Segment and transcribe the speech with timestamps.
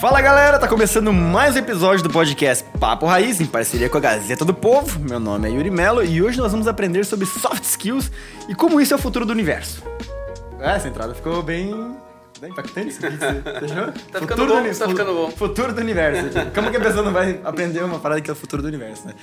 [0.00, 4.00] Fala galera, tá começando mais um episódio do podcast Papo Raiz, em parceria com a
[4.00, 4.96] Gazeta do Povo.
[5.00, 8.08] Meu nome é Yuri Mello e hoje nós vamos aprender sobre soft skills
[8.48, 9.82] e como isso é o futuro do universo.
[10.60, 11.96] É, essa entrada ficou bem
[12.40, 13.34] Bem impactante isso aqui, você?
[14.12, 15.30] Tá ficando bom, tá ficando bom.
[15.32, 16.28] Futuro do universo.
[16.54, 19.08] Como que a pessoa não vai aprender uma parada que é o futuro do universo,
[19.08, 19.14] né?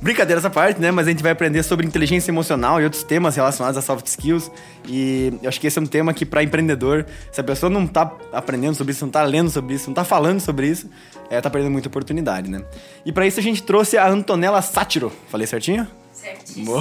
[0.00, 0.90] Brincadeira essa parte, né?
[0.90, 4.50] Mas a gente vai aprender sobre inteligência emocional e outros temas relacionados a soft skills.
[4.88, 7.86] E eu acho que esse é um tema que, para empreendedor, se a pessoa não
[7.86, 10.88] tá aprendendo sobre isso, não tá lendo sobre isso, não tá falando sobre isso,
[11.28, 12.62] é, tá perdendo muita oportunidade, né?
[13.04, 15.12] E para isso a gente trouxe a Antonella Sátiro.
[15.28, 15.86] Falei certinho?
[16.22, 16.76] Certíssimo.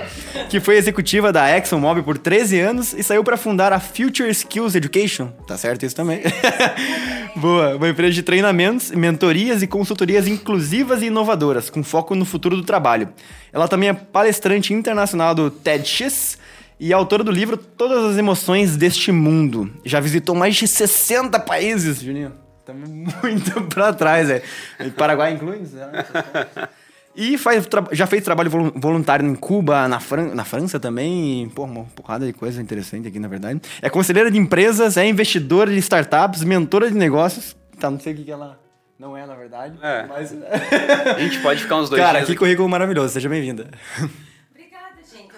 [0.48, 4.74] que foi executiva da ExxonMobil por 13 anos e saiu para fundar a Future Skills
[4.74, 5.28] Education.
[5.46, 6.22] Tá certo isso também?
[7.36, 7.76] Boa.
[7.76, 12.62] Uma empresa de treinamentos, mentorias e consultorias inclusivas e inovadoras, com foco no futuro do
[12.62, 13.10] trabalho.
[13.52, 16.38] Ela também é palestrante internacional do TEDx
[16.80, 19.70] e autora do livro Todas as Emoções deste Mundo.
[19.84, 22.32] Já visitou mais de 60 países, Juninho.
[22.60, 22.88] Estamos
[23.22, 24.42] muito para trás, é.
[24.96, 25.60] Paraguai inclui?
[27.16, 31.44] E faz, já fez trabalho voluntário em Cuba, na, Fran na França também.
[31.44, 33.60] E, pô, uma porrada de coisa interessante aqui, na verdade.
[33.80, 37.56] É conselheira de empresas, é investidora de startups, mentora de negócios.
[37.80, 38.58] Tá, não sei o que, que ela
[38.98, 39.78] não é, na verdade.
[39.82, 40.06] É.
[40.06, 40.34] Mas...
[41.14, 43.12] A gente pode ficar uns dois Cara, que currículo maravilhoso.
[43.12, 43.68] Seja bem-vinda.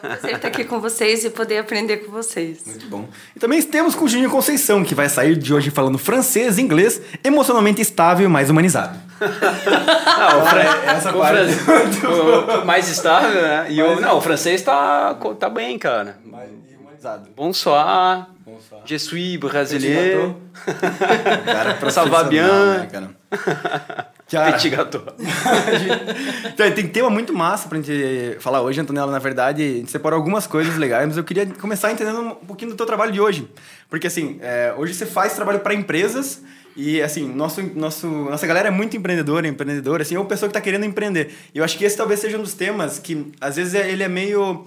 [0.03, 2.63] É prazer estar aqui com vocês e poder aprender com vocês.
[2.67, 3.09] Muito bom.
[3.35, 6.63] E também temos com o Juninho Conceição, que vai sair de hoje falando francês e
[6.63, 8.99] inglês, emocionalmente estável e mais humanizado.
[9.21, 9.27] não,
[10.43, 10.61] o fran...
[10.87, 12.63] essa o parte fran...
[12.63, 13.67] o mais estável, né?
[13.71, 14.01] E o...
[14.01, 16.19] Não, o francês tá, tá bem, cara.
[16.25, 17.29] Mais humanizado.
[17.37, 18.29] Bonsoir.
[18.45, 18.83] Bonsoir.
[18.85, 20.37] Je suis brasileiro.
[21.45, 22.47] Cara, Ça va bien.
[22.79, 24.09] Né, cara?
[24.31, 25.03] Cara, Petit gâteau.
[26.53, 29.11] então, tem tema muito massa pra gente falar hoje, Antonella.
[29.11, 32.71] Na verdade, a gente separou algumas coisas legais, mas eu queria começar entendendo um pouquinho
[32.73, 33.49] do teu trabalho de hoje.
[33.89, 36.43] Porque, assim, é, hoje você faz trabalho para empresas
[36.77, 40.61] e, assim, nosso, nosso, nossa galera é muito empreendedora, empreendedora, assim, ou pessoa que está
[40.61, 41.35] querendo empreender.
[41.55, 44.03] E eu acho que esse talvez seja um dos temas que, às vezes, é, ele
[44.03, 44.67] é meio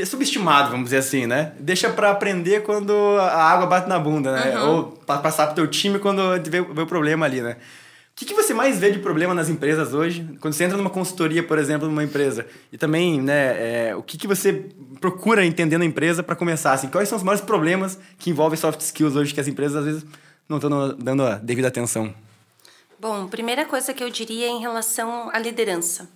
[0.00, 1.52] é subestimado, vamos dizer assim, né?
[1.58, 4.56] Deixa para aprender quando a água bate na bunda, né?
[4.56, 4.68] Uhum.
[4.68, 7.56] Ou para passar pro teu time quando vê, vê o problema ali, né?
[8.18, 10.28] Que, que você mais vê de problema nas empresas hoje?
[10.40, 14.18] Quando você entra numa consultoria, por exemplo, numa empresa, e também, né, é, o que,
[14.18, 14.70] que você
[15.00, 16.72] procura entender na empresa para começar?
[16.72, 19.84] Assim, quais são os maiores problemas que envolvem soft skills hoje que as empresas às
[19.84, 20.06] vezes
[20.48, 22.12] não estão dando a devida atenção?
[22.98, 26.08] Bom, primeira coisa que eu diria é em relação à liderança.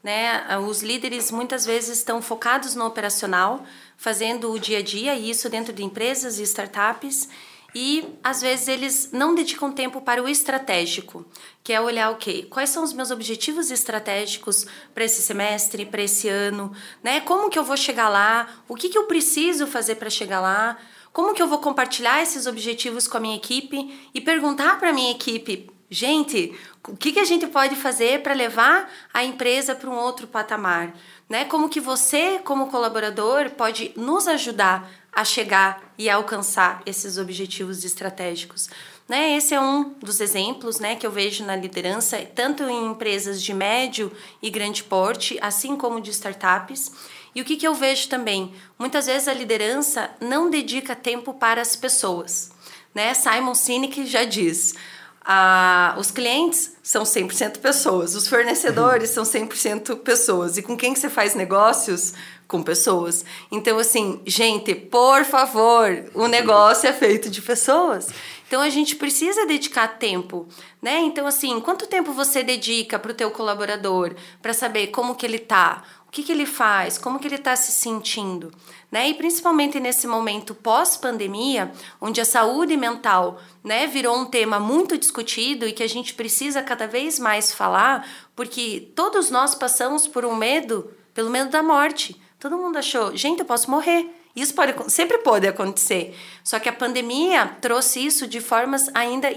[0.00, 0.56] Né?
[0.58, 3.64] Os líderes muitas vezes estão focados no operacional,
[3.96, 7.28] fazendo o dia a dia, e isso dentro de empresas e startups,
[7.74, 11.26] e às vezes eles não dedicam tempo para o estratégico,
[11.62, 12.48] que é olhar o okay, quê?
[12.48, 17.20] Quais são os meus objetivos estratégicos para esse semestre, para esse ano, né?
[17.20, 18.48] Como que eu vou chegar lá?
[18.66, 20.78] O que, que eu preciso fazer para chegar lá?
[21.12, 24.92] Como que eu vou compartilhar esses objetivos com a minha equipe e perguntar para a
[24.92, 26.56] minha equipe, gente,
[26.86, 30.94] o que, que a gente pode fazer para levar a empresa para um outro patamar?
[31.28, 31.44] Né?
[31.44, 38.70] Como que você, como colaborador, pode nos ajudar a chegar e alcançar esses objetivos estratégicos.
[39.08, 39.36] Né?
[39.36, 43.52] Esse é um dos exemplos né, que eu vejo na liderança, tanto em empresas de
[43.52, 46.92] médio e grande porte, assim como de startups.
[47.34, 48.54] E o que, que eu vejo também?
[48.78, 52.52] Muitas vezes a liderança não dedica tempo para as pessoas.
[52.94, 53.12] Né?
[53.12, 54.76] Simon Sinek já diz:
[55.24, 60.56] ah, os clientes são 100% pessoas, os fornecedores são 100% pessoas.
[60.56, 62.14] E com quem que você faz negócios?
[62.46, 63.26] Com pessoas.
[63.50, 68.08] Então, assim, gente, por favor, o negócio é feito de pessoas.
[68.46, 70.48] Então, a gente precisa dedicar tempo,
[70.80, 71.00] né?
[71.00, 75.38] Então, assim, quanto tempo você dedica para o teu colaborador para saber como que ele
[75.38, 75.82] tá?
[76.08, 76.96] O que, que ele faz?
[76.96, 78.50] Como que ele está se sentindo?
[78.90, 79.10] Né?
[79.10, 85.66] E principalmente nesse momento pós-pandemia, onde a saúde mental né, virou um tema muito discutido
[85.66, 90.34] e que a gente precisa cada vez mais falar, porque todos nós passamos por um
[90.34, 92.18] medo, pelo medo da morte.
[92.40, 94.08] Todo mundo achou, gente, eu posso morrer.
[94.38, 96.16] Isso pode, sempre pode acontecer.
[96.44, 99.28] Só que a pandemia trouxe isso de formas ainda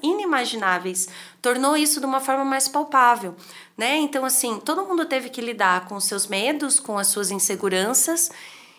[0.00, 1.08] inimagináveis,
[1.42, 3.34] tornou isso de uma forma mais palpável,
[3.76, 3.96] né?
[3.96, 8.30] Então assim, todo mundo teve que lidar com seus medos, com as suas inseguranças,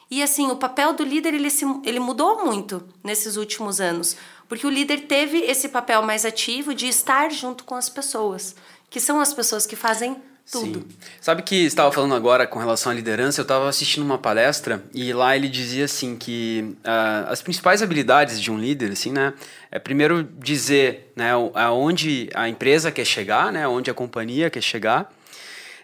[0.09, 4.15] e assim, o papel do líder ele, se, ele mudou muito nesses últimos anos,
[4.47, 8.55] porque o líder teve esse papel mais ativo de estar junto com as pessoas,
[8.89, 10.15] que são as pessoas que fazem
[10.51, 10.79] tudo.
[10.79, 10.97] Sim.
[11.19, 13.41] Sabe que estava falando agora com relação à liderança?
[13.41, 18.39] Eu estava assistindo uma palestra e lá ele dizia assim que uh, as principais habilidades
[18.39, 19.33] de um líder, assim, né,
[19.71, 25.11] é primeiro dizer, né, aonde a empresa quer chegar, né, onde a companhia quer chegar,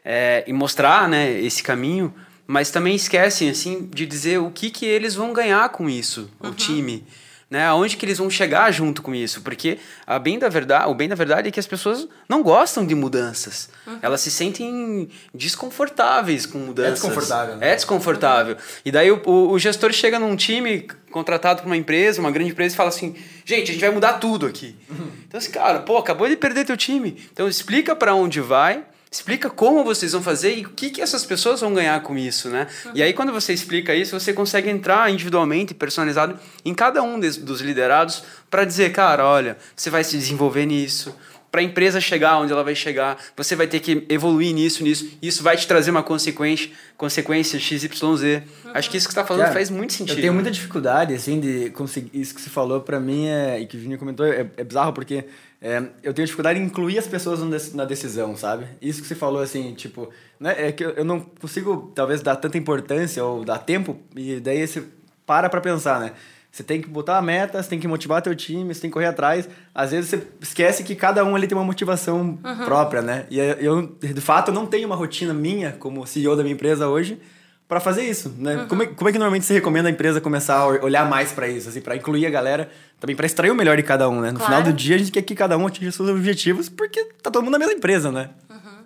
[0.06, 2.14] é, e mostrar, né, esse caminho,
[2.48, 6.50] mas também esquecem assim de dizer o que que eles vão ganhar com isso, uhum.
[6.50, 7.06] o time
[7.52, 7.66] né?
[7.66, 9.42] Aonde que eles vão chegar junto com isso?
[9.42, 9.78] Porque
[10.08, 12.96] a bem da verdade, o bem da verdade é que as pessoas não gostam de
[12.96, 13.70] mudanças.
[13.86, 14.00] Uhum.
[14.02, 16.92] Elas se sentem desconfortáveis com mudanças.
[16.92, 17.56] É desconfortável.
[17.58, 17.72] Né?
[17.72, 18.56] É desconfortável.
[18.56, 18.62] Uhum.
[18.86, 22.52] E daí o, o, o, gestor chega num time contratado por uma empresa, uma grande
[22.52, 24.78] empresa, e fala assim: gente, a gente vai mudar tudo aqui.
[24.90, 25.12] Uhum.
[25.28, 27.22] Então, assim, cara, pô, acabou de perder teu time.
[27.34, 31.26] Então, explica para onde vai explica como vocês vão fazer e o que, que essas
[31.26, 32.68] pessoas vão ganhar com isso, né?
[32.86, 32.92] Uhum.
[32.96, 37.60] E aí, quando você explica isso, você consegue entrar individualmente, personalizado, em cada um dos
[37.60, 41.14] liderados para dizer, cara, olha, você vai se desenvolver nisso.
[41.52, 45.18] Para a empresa chegar onde ela vai chegar, você vai ter que evoluir nisso, nisso.
[45.22, 48.02] Isso vai te trazer uma consequência, consequência XYZ.
[48.02, 48.42] Uhum.
[48.74, 50.18] Acho que isso que você está falando Cara, faz muito sentido.
[50.18, 52.10] Eu tenho muita dificuldade, assim, de conseguir.
[52.18, 54.94] Isso que você falou, para mim, é, e que o Juninho comentou, é, é bizarro,
[54.94, 55.26] porque
[55.62, 58.66] é, eu tenho dificuldade em incluir as pessoas na decisão, sabe?
[58.82, 60.10] Isso que você falou, assim, tipo,
[60.40, 64.66] né, é que eu não consigo, talvez, dar tanta importância ou dar tempo, e daí
[64.66, 64.84] você
[65.26, 66.14] para pra pensar, né?
[66.52, 68.94] Você tem que botar a meta, você tem que motivar teu time, você tem que
[68.94, 69.48] correr atrás.
[69.74, 72.66] Às vezes você esquece que cada um ali tem uma motivação uhum.
[72.66, 73.26] própria, né?
[73.30, 77.22] E eu, de fato, não tenho uma rotina minha como CEO da minha empresa hoje
[77.70, 78.58] para fazer isso, né?
[78.58, 78.68] Uhum.
[78.68, 81.48] Como, é, como é que normalmente você recomenda a empresa começar a olhar mais para
[81.48, 82.70] isso, assim, para incluir a galera,
[83.00, 84.32] também para extrair o melhor de cada um, né?
[84.32, 84.56] No claro.
[84.56, 87.42] final do dia a gente quer que cada um atinja seus objetivos, porque tá todo
[87.44, 88.32] mundo na mesma empresa, né?
[88.50, 88.84] Uhum.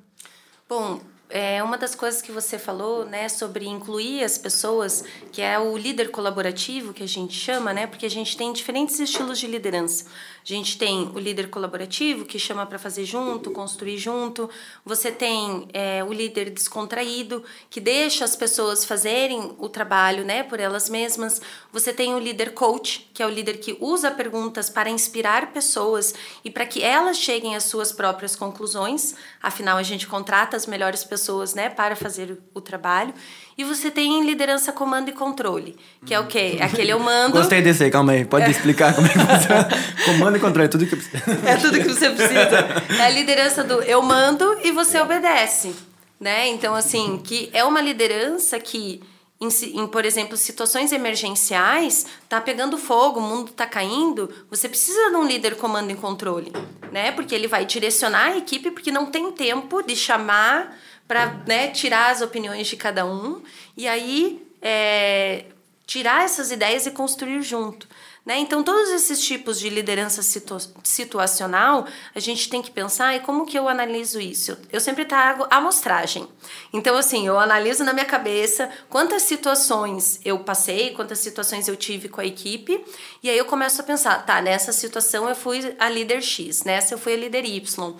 [0.69, 1.01] Bom,
[1.37, 5.03] é uma das coisas que você falou, né, sobre incluir as pessoas,
[5.33, 8.97] que é o líder colaborativo que a gente chama, né, porque a gente tem diferentes
[9.01, 10.05] estilos de liderança.
[10.05, 14.49] A gente tem o líder colaborativo, que chama para fazer junto, construir junto.
[14.85, 20.61] Você tem é, o líder descontraído, que deixa as pessoas fazerem o trabalho né, por
[20.61, 21.41] elas mesmas.
[21.73, 26.13] Você tem o líder coach, que é o líder que usa perguntas para inspirar pessoas
[26.45, 29.15] e para que elas cheguem às suas próprias conclusões.
[29.41, 33.13] Afinal, a gente contrata as melhores pessoas né, para fazer o trabalho.
[33.57, 36.57] E você tem liderança, comando e controle, que é o quê?
[36.59, 37.37] Aquele eu mando.
[37.37, 38.25] Gostei desse aí, calma aí.
[38.25, 38.49] Pode é.
[38.49, 39.67] explicar como é que funciona?
[40.05, 41.17] comando e controle, é tudo que precisa.
[41.45, 42.65] É tudo que você precisa.
[42.99, 45.73] É a liderança do eu mando e você obedece.
[46.19, 46.47] Né?
[46.47, 49.01] Então, assim, que é uma liderança que,
[49.39, 49.49] em,
[49.79, 55.15] em, por exemplo, situações emergenciais, tá pegando fogo, o mundo tá caindo, você precisa de
[55.17, 56.53] um líder comando e controle,
[56.91, 57.11] né?
[57.11, 62.11] Porque ele vai direcionar a equipe, porque não tem tempo de chamar para né, tirar
[62.11, 63.41] as opiniões de cada um
[63.77, 65.45] e aí é,
[65.85, 67.87] tirar essas ideias e construir junto.
[68.25, 68.39] Né?
[68.39, 71.85] Então, todos esses tipos de liderança situ situacional,
[72.15, 74.57] a gente tem que pensar e como que eu analiso isso?
[74.71, 76.27] Eu sempre trago amostragem.
[76.73, 82.09] Então, assim, eu analiso na minha cabeça quantas situações eu passei, quantas situações eu tive
[82.09, 82.83] com a equipe,
[83.21, 86.95] e aí eu começo a pensar, tá, nessa situação eu fui a líder X, nessa
[86.95, 87.95] eu fui a líder Y.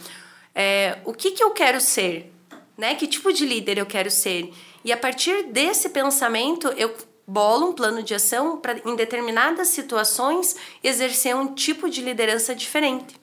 [0.56, 2.35] É, o que, que eu quero ser?
[2.78, 2.96] Né?
[2.96, 4.52] Que tipo de líder eu quero ser?
[4.84, 6.96] E a partir desse pensamento, eu
[7.28, 13.16] bolo um plano de ação para, em determinadas situações, exercer um tipo de liderança diferente.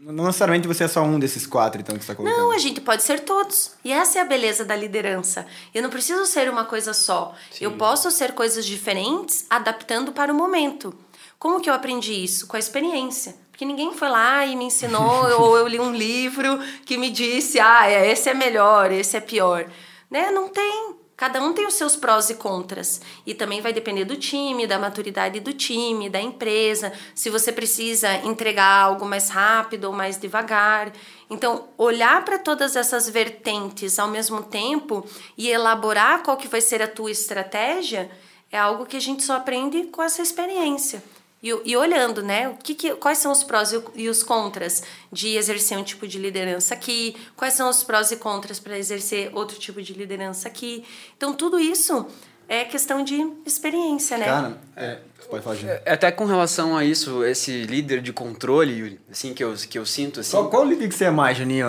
[0.00, 2.38] Não necessariamente você é só um desses quatro, então, que você está colocando.
[2.38, 3.72] Não, a gente pode ser todos.
[3.82, 5.46] E essa é a beleza da liderança.
[5.72, 7.34] Eu não preciso ser uma coisa só.
[7.50, 7.64] Sim.
[7.64, 10.94] Eu posso ser coisas diferentes, adaptando para o momento.
[11.38, 12.46] Como que eu aprendi isso?
[12.46, 13.34] Com a experiência.
[13.54, 17.60] Porque ninguém foi lá e me ensinou, ou eu li um livro que me disse,
[17.60, 19.70] ah, é, esse é melhor, esse é pior.
[20.10, 20.32] Né?
[20.32, 20.96] Não tem.
[21.16, 23.00] Cada um tem os seus prós e contras.
[23.24, 28.12] E também vai depender do time, da maturidade do time, da empresa, se você precisa
[28.24, 30.92] entregar algo mais rápido ou mais devagar.
[31.30, 35.06] Então, olhar para todas essas vertentes ao mesmo tempo
[35.38, 38.10] e elaborar qual que vai ser a tua estratégia
[38.50, 41.04] é algo que a gente só aprende com essa experiência.
[41.44, 44.82] E, e olhando, né, o que, que, quais são os prós e os contras
[45.12, 49.30] de exercer um tipo de liderança aqui, quais são os prós e contras para exercer
[49.34, 50.82] outro tipo de liderança aqui.
[51.14, 52.06] Então, tudo isso
[52.48, 54.24] é questão de experiência, né?
[54.24, 54.98] Cara, é,
[55.28, 59.44] pode falar, é, Até com relação a isso, esse líder de controle, Yuri, assim, que
[59.44, 60.30] eu, que eu sinto, assim...
[60.30, 61.68] Qual, qual líder que você é mais, Juninho?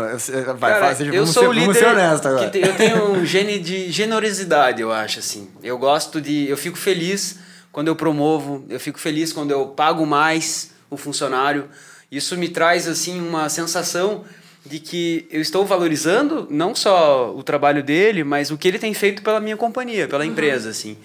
[0.57, 2.49] Vai, Cara, eu sou ser, o líder ser honesto agora.
[2.49, 5.49] Que eu tenho um gene de generosidade, eu acho, assim.
[5.61, 6.47] Eu gosto de...
[6.47, 7.43] Eu fico feliz
[7.75, 11.67] quando eu promovo, eu fico feliz quando eu pago mais o funcionário.
[12.09, 14.23] Isso me traz assim uma sensação
[14.65, 18.93] de que eu estou valorizando não só o trabalho dele, mas o que ele tem
[18.93, 20.31] feito pela minha companhia, pela uhum.
[20.31, 20.95] empresa, assim.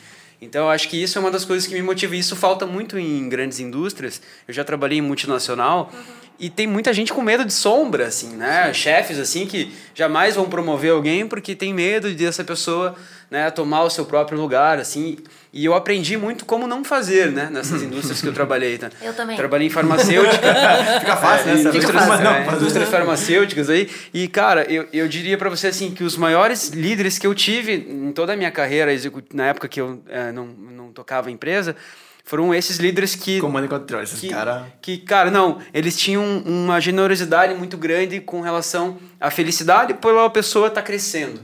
[0.41, 2.15] Então, eu acho que isso é uma das coisas que me motiva.
[2.15, 4.23] Isso falta muito em grandes indústrias.
[4.47, 6.01] Eu já trabalhei em multinacional uhum.
[6.39, 8.69] e tem muita gente com medo de sombra, assim, né?
[8.69, 8.75] Sim.
[8.75, 12.95] Chefes, assim, que jamais vão promover alguém porque tem medo de essa pessoa
[13.31, 15.19] né, tomar o seu próprio lugar, assim.
[15.53, 18.77] E eu aprendi muito como não fazer, né, nessas indústrias que eu trabalhei.
[18.77, 18.91] Tá?
[19.01, 19.37] Eu também.
[19.37, 20.55] Trabalhei em farmacêutica.
[21.01, 21.53] Fica fácil, né?
[21.53, 22.27] É, indústrias, fácil.
[22.27, 23.89] É, não, indústrias farmacêuticas aí.
[24.13, 27.75] E, cara, eu, eu diria para você, assim, que os maiores líderes que eu tive
[27.75, 28.91] em toda a minha carreira,
[29.33, 31.77] na época que eu é, não, não tocava empresa,
[32.25, 33.41] foram esses líderes que.
[33.41, 34.67] Comando e controle, esses que, cara...
[34.81, 40.69] que, cara, não, eles tinham uma generosidade muito grande com relação à felicidade pela pessoa
[40.69, 41.41] estar tá crescendo.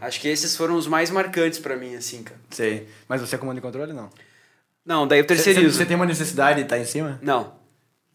[0.00, 2.40] Acho que esses foram os mais marcantes para mim, assim, cara.
[2.50, 2.88] Sei.
[3.08, 4.10] Mas você é comando e controle, não?
[4.84, 5.76] Não, daí eu terceirizo.
[5.76, 7.18] Você tem uma necessidade de estar em cima?
[7.22, 7.52] Não.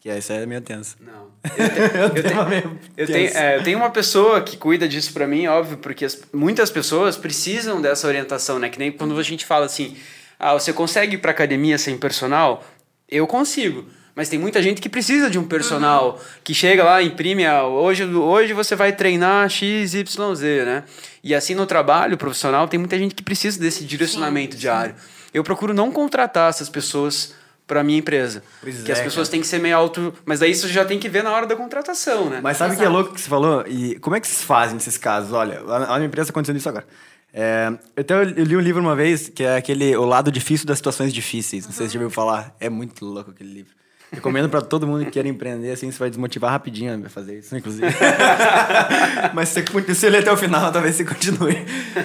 [0.00, 0.96] Que essa é meio tenso.
[1.00, 1.26] Não.
[1.56, 5.12] Eu, te, eu, tenho, meio eu, tenho, é, eu tenho uma pessoa que cuida disso
[5.12, 8.68] para mim, óbvio, porque as, muitas pessoas precisam dessa orientação, né?
[8.68, 9.96] Que nem quando a gente fala assim,
[10.38, 12.64] ah, você consegue ir pra academia sem personal?
[13.08, 13.86] Eu consigo.
[14.16, 16.40] Mas tem muita gente que precisa de um personal, uhum.
[16.42, 20.84] que chega lá, imprime, ah, hoje, hoje você vai treinar X, Y, Z, né?
[21.22, 24.94] E assim no trabalho profissional, tem muita gente que precisa desse direcionamento sim, diário.
[24.94, 25.28] Sim.
[25.34, 27.34] Eu procuro não contratar essas pessoas
[27.66, 28.42] para minha empresa.
[28.62, 29.32] Pois que é, as pessoas cara.
[29.32, 31.54] têm que ser meio alto, mas daí isso já tem que ver na hora da
[31.54, 32.40] contratação, né?
[32.42, 33.66] Mas sabe o que é louco que você falou?
[33.66, 35.32] E como é que vocês fazem nesses casos?
[35.32, 36.86] Olha, lá na minha empresa tá acontecendo isso agora.
[37.34, 40.66] É, eu, até, eu li um livro uma vez que é aquele O Lado Difícil
[40.66, 41.64] das Situações Difíceis.
[41.64, 41.76] Não uhum.
[41.76, 42.56] sei se você já ouviu falar.
[42.58, 43.74] É muito louco aquele livro.
[44.12, 47.56] Recomendo para todo mundo que quer empreender, assim, você vai desmotivar rapidinho a fazer isso,
[47.56, 47.86] inclusive.
[49.34, 51.56] mas se você ler até o final, talvez você continue.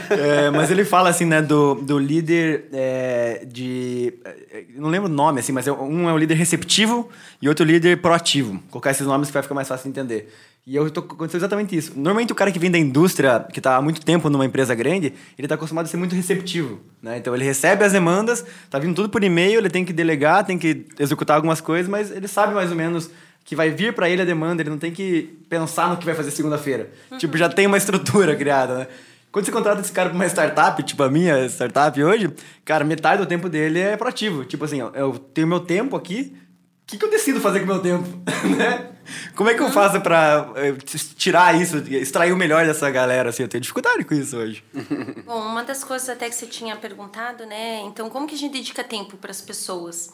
[0.09, 4.13] É, mas ele fala, assim, né, do, do líder é, de...
[4.25, 7.07] É, não lembro o nome, assim, mas é, um é o líder receptivo
[7.39, 8.53] e outro líder proativo.
[8.53, 10.33] Vou colocar esses nomes que vai ficar mais fácil de entender.
[10.65, 11.93] E eu tô acontecendo exatamente isso.
[11.95, 15.07] Normalmente o cara que vem da indústria, que está há muito tempo numa empresa grande,
[15.37, 17.17] ele está acostumado a ser muito receptivo, né?
[17.17, 20.59] Então ele recebe as demandas, tá vindo tudo por e-mail, ele tem que delegar, tem
[20.59, 23.09] que executar algumas coisas, mas ele sabe mais ou menos
[23.43, 26.13] que vai vir para ele a demanda, ele não tem que pensar no que vai
[26.13, 26.91] fazer segunda-feira.
[27.09, 27.17] Uhum.
[27.17, 28.87] Tipo, já tem uma estrutura criada, né?
[29.31, 32.29] Quando você contrata esse cara para uma startup, tipo a minha startup hoje,
[32.65, 34.43] cara, metade do tempo dele é proativo.
[34.43, 36.35] Tipo assim, eu tenho meu tempo aqui,
[36.83, 38.05] o que, que eu decido fazer com o meu tempo?
[38.57, 38.89] né?
[39.35, 40.73] Como é que eu faço pra eh,
[41.15, 43.29] tirar isso, extrair o melhor dessa galera?
[43.29, 44.63] Assim, eu tenho dificuldade com isso hoje.
[45.25, 47.81] Bom, uma das coisas até que você tinha perguntado, né?
[47.81, 50.11] Então, como que a gente dedica tempo para as pessoas?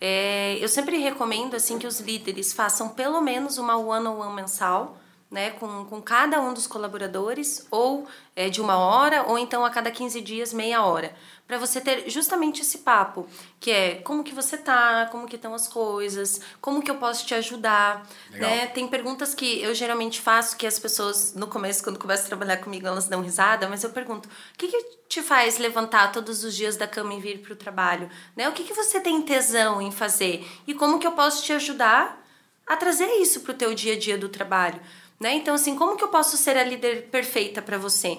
[0.00, 4.34] É, eu sempre recomendo assim que os líderes façam pelo menos uma one-on-one -on -one
[4.34, 4.98] mensal,
[5.30, 9.70] né, com, com cada um dos colaboradores, ou é, de uma hora, ou então a
[9.70, 11.14] cada 15 dias, meia hora
[11.46, 13.26] para você ter justamente esse papo,
[13.60, 17.26] que é como que você tá, como que estão as coisas, como que eu posso
[17.26, 18.50] te ajudar, Legal.
[18.50, 18.66] né?
[18.66, 22.56] Tem perguntas que eu geralmente faço que as pessoas no começo quando começam a trabalhar
[22.58, 26.54] comigo, elas dão risada, mas eu pergunto: "O que que te faz levantar todos os
[26.54, 28.48] dias da cama e vir para o trabalho?", né?
[28.48, 30.48] O que que você tem tesão em fazer?
[30.66, 32.22] E como que eu posso te ajudar
[32.66, 34.80] a trazer isso para o teu dia a dia do trabalho?
[35.20, 35.34] Né?
[35.34, 38.18] Então, assim, como que eu posso ser a líder perfeita para você?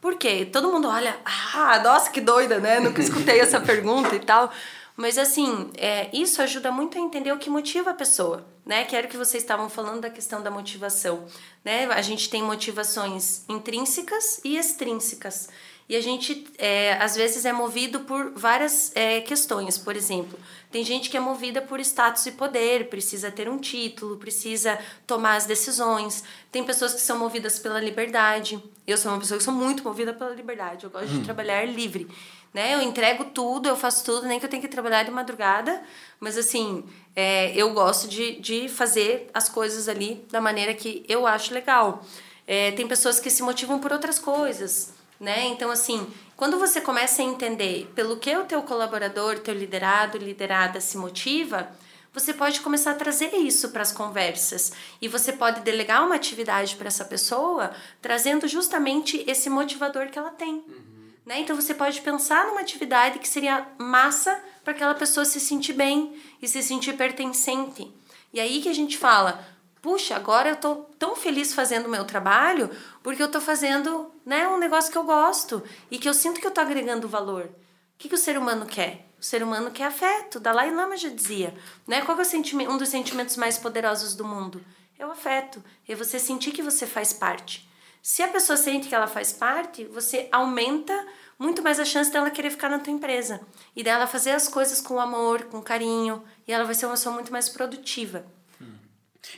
[0.00, 0.44] Por quê?
[0.44, 2.78] Todo mundo olha, ah, nossa, que doida, né?
[2.78, 4.52] Nunca escutei essa pergunta e tal.
[4.96, 8.84] Mas assim, é, isso ajuda muito a entender o que motiva a pessoa, né?
[8.84, 11.24] Que era o que vocês estavam falando da questão da motivação,
[11.64, 11.86] né?
[11.86, 15.48] A gente tem motivações intrínsecas e extrínsecas.
[15.86, 19.76] E a gente, é, às vezes, é movido por várias é, questões.
[19.76, 20.38] Por exemplo,
[20.70, 25.36] tem gente que é movida por status e poder, precisa ter um título, precisa tomar
[25.36, 26.24] as decisões.
[26.50, 28.62] Tem pessoas que são movidas pela liberdade.
[28.86, 30.84] Eu sou uma pessoa que sou muito movida pela liberdade.
[30.84, 31.18] Eu gosto hum.
[31.18, 32.08] de trabalhar livre.
[32.54, 32.74] Né?
[32.74, 35.82] Eu entrego tudo, eu faço tudo, nem que eu tenha que trabalhar de madrugada.
[36.18, 36.82] Mas, assim,
[37.14, 42.02] é, eu gosto de, de fazer as coisas ali da maneira que eu acho legal.
[42.46, 45.46] É, tem pessoas que se motivam por outras coisas né?
[45.46, 46.06] Então, assim,
[46.36, 51.68] quando você começa a entender pelo que o teu colaborador, teu liderado, liderada se motiva,
[52.12, 56.76] você pode começar a trazer isso para as conversas e você pode delegar uma atividade
[56.76, 60.54] para essa pessoa, trazendo justamente esse motivador que ela tem.
[60.54, 60.94] Uhum.
[61.26, 61.40] Né?
[61.40, 66.16] Então você pode pensar numa atividade que seria massa para aquela pessoa se sentir bem
[66.40, 67.92] e se sentir pertencente.
[68.32, 69.44] E aí que a gente fala,
[69.84, 72.70] puxa, agora eu tô tão feliz fazendo o meu trabalho
[73.02, 76.46] porque eu tô fazendo né, um negócio que eu gosto e que eu sinto que
[76.46, 77.44] eu agregando valor.
[77.44, 77.50] O
[77.98, 79.06] que, que o ser humano quer?
[79.20, 80.40] O ser humano quer afeto.
[80.40, 81.54] Dalai Lama já dizia.
[81.86, 82.00] Né?
[82.00, 84.64] Qual é o sentimento, um dos sentimentos mais poderosos do mundo?
[84.98, 85.62] É o afeto.
[85.86, 87.68] É você sentir que você faz parte.
[88.02, 90.94] Se a pessoa sente que ela faz parte, você aumenta
[91.38, 93.42] muito mais a chance dela querer ficar na tua empresa
[93.76, 97.14] e dela fazer as coisas com amor, com carinho, e ela vai ser uma pessoa
[97.14, 98.24] muito mais produtiva.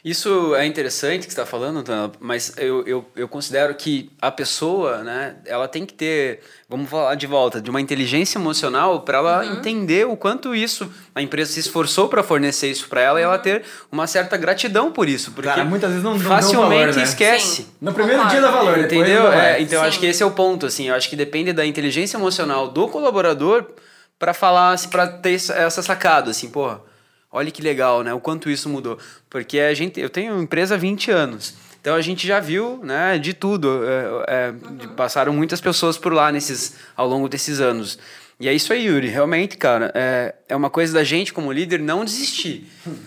[0.05, 1.85] Isso é interessante que você está falando,
[2.21, 7.15] mas eu, eu, eu considero que a pessoa, né, ela tem que ter, vamos falar
[7.15, 9.55] de volta, de uma inteligência emocional para ela uhum.
[9.55, 13.21] entender o quanto isso, a empresa se esforçou para fornecer isso para ela uhum.
[13.21, 13.43] e ela uhum.
[13.43, 15.33] ter uma certa gratidão por isso.
[15.33, 17.03] Porque Cara, muitas vezes não, facilmente valor, né?
[17.03, 17.63] esquece.
[17.63, 17.67] Sim.
[17.81, 19.33] No primeiro dia da valor, entendeu?
[19.33, 19.89] É, então Sim.
[19.89, 22.89] acho que esse é o ponto, assim, eu acho que depende da inteligência emocional do
[22.89, 23.67] colaborador
[24.19, 26.81] para falar, assim, para ter essa sacada, assim, porra
[27.31, 28.15] Olha que legal, né?
[28.15, 28.99] O quanto isso mudou.
[29.29, 31.55] Porque a gente, eu tenho empresa há 20 anos.
[31.81, 33.83] Então a gente já viu né, de tudo.
[33.85, 34.95] É, é, uhum.
[34.97, 37.99] Passaram muitas pessoas por lá nesses, ao longo desses anos.
[38.39, 39.09] E é isso aí, Yuri.
[39.09, 42.67] Realmente, cara, é, é uma coisa da gente, como líder, não desistir.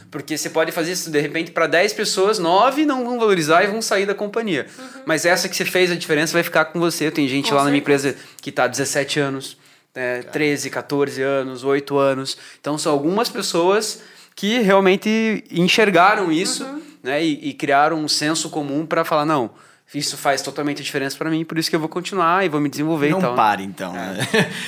[0.09, 3.67] Porque você pode fazer isso, de repente, para 10 pessoas, 9 não vão valorizar e
[3.67, 4.65] vão sair da companhia.
[4.77, 5.01] Uhum.
[5.05, 7.11] Mas essa que você fez a diferença vai ficar com você.
[7.11, 7.65] Tem gente com lá certeza.
[7.65, 9.57] na minha empresa que está há 17 anos,
[9.95, 12.37] é, 13, 14 anos, 8 anos.
[12.59, 14.01] Então, são algumas pessoas
[14.35, 16.81] que realmente enxergaram isso uhum.
[17.03, 19.51] né, e, e criaram um senso comum para falar, não
[19.93, 22.69] isso faz totalmente diferença para mim, por isso que eu vou continuar e vou me
[22.69, 23.35] desenvolver não e tal.
[23.35, 23.95] pare, então.
[23.95, 24.13] É.
[24.13, 24.27] Né?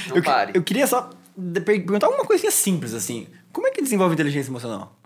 [0.10, 0.52] Não eu, pare.
[0.56, 1.10] Eu queria só
[1.64, 3.28] perguntar alguma coisinha simples, assim.
[3.52, 4.98] Como é que desenvolve inteligência emocional?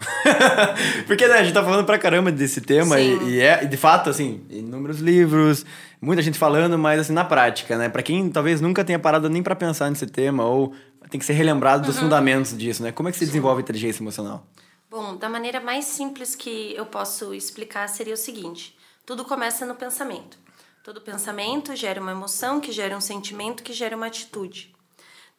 [1.08, 4.10] Porque né, a gente tá falando pra caramba desse tema e, e, é, de fato,
[4.10, 5.66] assim, inúmeros livros,
[6.06, 7.90] muita gente falando, mas assim, na prática, né?
[7.90, 10.74] Pra quem talvez nunca tenha parado nem para pensar nesse tema ou
[11.10, 12.04] tem que ser relembrado dos uhum.
[12.04, 12.92] fundamentos disso, né?
[12.92, 14.46] Como é que se desenvolve inteligência emocional?
[14.90, 19.76] Bom, da maneira mais simples que eu posso explicar seria o seguinte: tudo começa no
[19.76, 20.38] pensamento.
[20.84, 24.76] Todo pensamento gera uma emoção, que gera um sentimento, que gera uma atitude.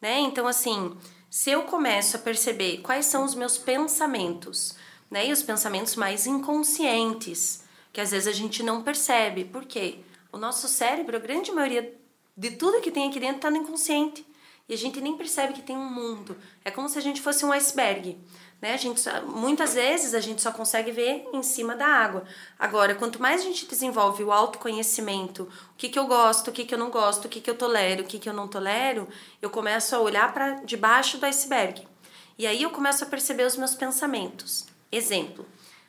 [0.03, 0.19] Né?
[0.19, 0.97] Então, assim,
[1.31, 4.75] se eu começo a perceber quais são os meus pensamentos,
[5.11, 5.29] né?
[5.29, 9.45] E os pensamentos mais inconscientes, que às vezes a gente não percebe.
[9.45, 10.01] Por quê?
[10.37, 11.97] O nosso cérebro, a grande maioria
[12.37, 14.23] de tudo que tem aqui dentro está no inconsciente.
[14.69, 16.37] E a gente nem percebe que tem um mundo.
[16.62, 18.19] É como se a gente fosse um iceberg.
[18.61, 18.75] Né?
[18.75, 22.25] A gente só, muitas vezes a gente só consegue ver em cima da água.
[22.59, 26.66] Agora, quanto mais a gente desenvolve o autoconhecimento, o que, que eu gosto, o que,
[26.66, 29.09] que eu não gosto, o que, que eu tolero, o que, que eu não tolero,
[29.40, 31.88] eu começo a olhar para debaixo do iceberg.
[32.37, 34.66] E aí eu começo a perceber os meus pensamentos.
[34.93, 35.47] Exemplo,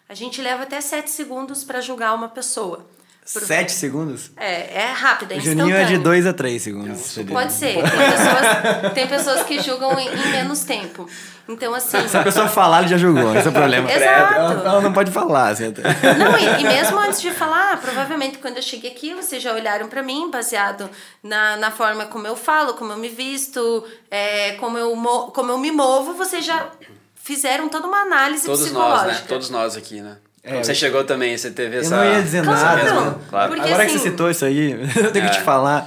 [0.08, 2.88] a gente leva até sete segundos para julgar uma pessoa.
[3.28, 4.32] Sete segundos?
[4.38, 7.18] É, é rápido, é O Juninho é de dois a três segundos.
[7.30, 7.74] Pode ser.
[7.74, 11.06] Tem pessoas, tem pessoas que julgam em, em, menos tempo.
[11.46, 12.08] Então, assim...
[12.08, 13.36] Se a pessoa falar, ele já julgou.
[13.36, 13.92] Esse é o problema.
[13.92, 14.34] Exato.
[14.34, 15.50] Ela, ela não pode falar.
[15.50, 19.54] Assim, não, e, e, mesmo antes de falar, provavelmente quando eu cheguei aqui, vocês já
[19.54, 20.90] olharam para mim, baseado
[21.22, 24.96] na, na forma como eu falo, como eu me visto, é, como, eu,
[25.34, 26.70] como eu me movo, vocês já
[27.16, 29.06] fizeram toda uma análise Todos psicológica.
[29.06, 29.26] Nós, né?
[29.28, 30.16] Todos nós aqui, né?
[30.48, 31.96] É, você chegou também, você teve essa.
[31.96, 32.94] Eu não ia dizer claro, nada.
[32.94, 33.54] Não, claro.
[33.54, 35.30] Porque, Agora assim, que você assim, citou isso aí, eu tenho é.
[35.30, 35.86] que te falar.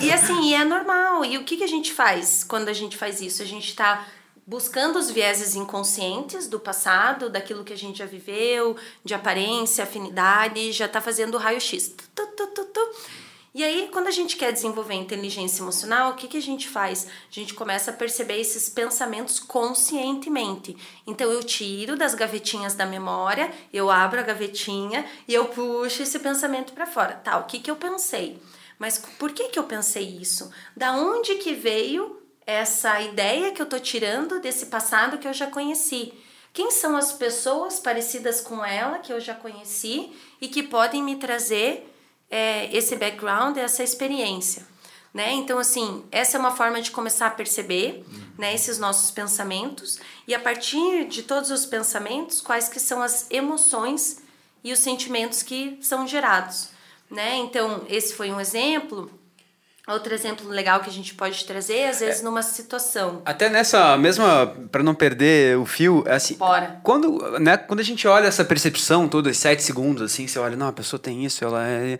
[0.00, 1.24] E, e assim, é normal.
[1.24, 3.42] E o que, que a gente faz quando a gente faz isso?
[3.42, 4.06] A gente está
[4.46, 10.72] buscando os vieses inconscientes do passado, daquilo que a gente já viveu, de aparência, afinidade,
[10.72, 11.92] já está fazendo o raio-x.
[12.14, 12.64] Tu, tu, tu,
[13.54, 17.06] e aí, quando a gente quer desenvolver inteligência emocional, o que, que a gente faz?
[17.06, 20.76] A gente começa a perceber esses pensamentos conscientemente.
[21.06, 26.18] Então, eu tiro das gavetinhas da memória, eu abro a gavetinha e eu puxo esse
[26.18, 27.14] pensamento para fora.
[27.14, 28.40] Tá, o que, que eu pensei?
[28.78, 30.50] Mas por que, que eu pensei isso?
[30.76, 35.46] Da onde que veio essa ideia que eu tô tirando desse passado que eu já
[35.48, 36.12] conheci?
[36.52, 41.16] Quem são as pessoas parecidas com ela que eu já conheci e que podem me
[41.16, 41.94] trazer
[42.30, 44.66] é, esse background, essa experiência.
[45.12, 45.32] Né?
[45.32, 48.04] Então, assim, essa é uma forma de começar a perceber
[48.36, 53.26] né, esses nossos pensamentos e a partir de todos os pensamentos, quais que são as
[53.30, 54.22] emoções
[54.62, 56.70] e os sentimentos que são gerados.
[57.10, 57.36] Né?
[57.38, 59.10] Então, esse foi um exemplo
[59.88, 63.22] Outro exemplo legal que a gente pode trazer, às vezes, é, numa situação.
[63.24, 66.34] Até nessa mesma, para não perder o fio, é assim.
[66.34, 66.78] Bora.
[66.82, 70.68] Quando, né, quando a gente olha essa percepção toda, sete segundos, assim, você olha, não,
[70.68, 71.98] a pessoa tem isso, ela é.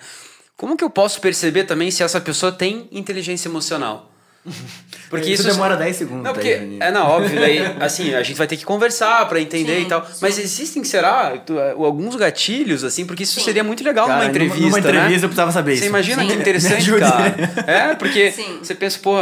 [0.55, 4.11] Como que eu posso perceber também se essa pessoa tem inteligência emocional?
[5.09, 6.23] Porque isso, isso demora 10 segundos.
[6.23, 9.41] Não, porque, aí, é, não, óbvio, daí, assim, a gente vai ter que conversar para
[9.41, 10.05] entender sim, e tal.
[10.05, 10.19] Sim.
[10.21, 11.33] Mas existem, será,
[11.77, 13.45] alguns gatilhos, assim, porque isso sim.
[13.45, 14.61] seria muito legal cara, numa entrevista.
[14.61, 15.17] Numa entrevista né?
[15.17, 15.85] eu precisava saber isso.
[15.85, 17.35] Você imagina que interessante, cara.
[17.67, 19.15] É, porque você pensa, pô,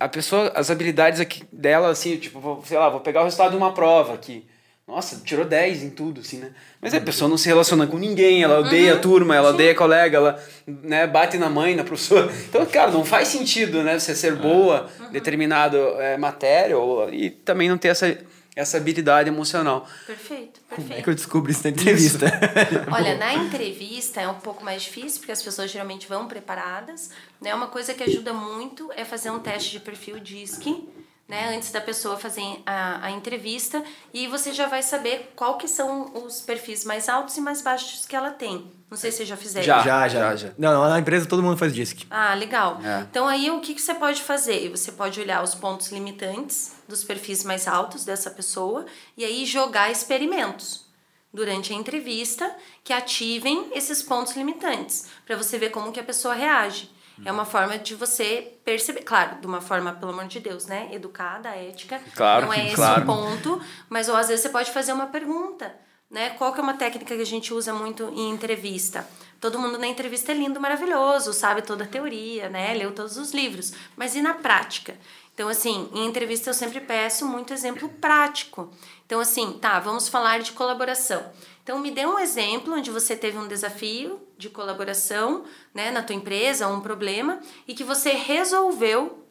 [0.00, 3.56] a pessoa, as habilidades aqui dela, assim, tipo, sei lá, vou pegar o resultado de
[3.58, 4.46] uma prova aqui.
[4.86, 6.50] Nossa, tirou 10 em tudo, assim, né?
[6.80, 9.54] Mas a pessoa não se relaciona com ninguém, ela odeia uhum, a turma, ela sim.
[9.54, 12.30] odeia a colega, ela né, bate na mãe, na professora.
[12.48, 13.98] Então, cara, não faz sentido, né?
[13.98, 15.10] Você ser boa em uhum.
[15.10, 18.18] determinado é, matéria ou, e também não ter essa,
[18.54, 19.88] essa habilidade emocional.
[20.06, 20.88] Perfeito, perfeito.
[20.88, 22.26] Como é que eu descubro isso na entrevista?
[22.92, 27.10] Olha, na entrevista é um pouco mais difícil, porque as pessoas geralmente vão preparadas.
[27.40, 27.54] Né?
[27.54, 30.86] Uma coisa que ajuda muito é fazer um teste de perfil DISC,
[31.26, 33.82] né, antes da pessoa fazer a, a entrevista
[34.12, 38.04] e você já vai saber qual que são os perfis mais altos e mais baixos
[38.04, 38.70] que ela tem.
[38.90, 39.64] Não sei se você já fizeram.
[39.64, 40.36] Já, já, já.
[40.36, 40.50] já.
[40.58, 42.06] Não, na empresa todo mundo faz DISC.
[42.10, 42.78] Ah, legal.
[42.84, 43.00] É.
[43.10, 44.68] Então aí o que, que você pode fazer?
[44.70, 48.84] Você pode olhar os pontos limitantes dos perfis mais altos dessa pessoa
[49.16, 50.84] e aí jogar experimentos
[51.32, 56.34] durante a entrevista que ativem esses pontos limitantes para você ver como que a pessoa
[56.34, 56.93] reage.
[57.24, 60.88] É uma forma de você perceber, claro, de uma forma, pelo amor de Deus, né?
[60.92, 62.00] Educada, ética.
[62.14, 63.02] Claro, não é esse claro.
[63.02, 65.74] o ponto, mas ou às vezes você pode fazer uma pergunta,
[66.10, 66.30] né?
[66.30, 69.08] Qual que é uma técnica que a gente usa muito em entrevista?
[69.40, 72.72] Todo mundo na entrevista é lindo, maravilhoso, sabe toda a teoria, né?
[72.74, 74.96] Leu todos os livros, mas e na prática?
[75.34, 78.72] Então, assim, em entrevista eu sempre peço muito exemplo prático.
[79.04, 81.24] Então, assim, tá, vamos falar de colaboração.
[81.64, 86.14] Então, me dê um exemplo onde você teve um desafio de colaboração né, na tua
[86.14, 89.26] empresa, um problema, e que você resolveu,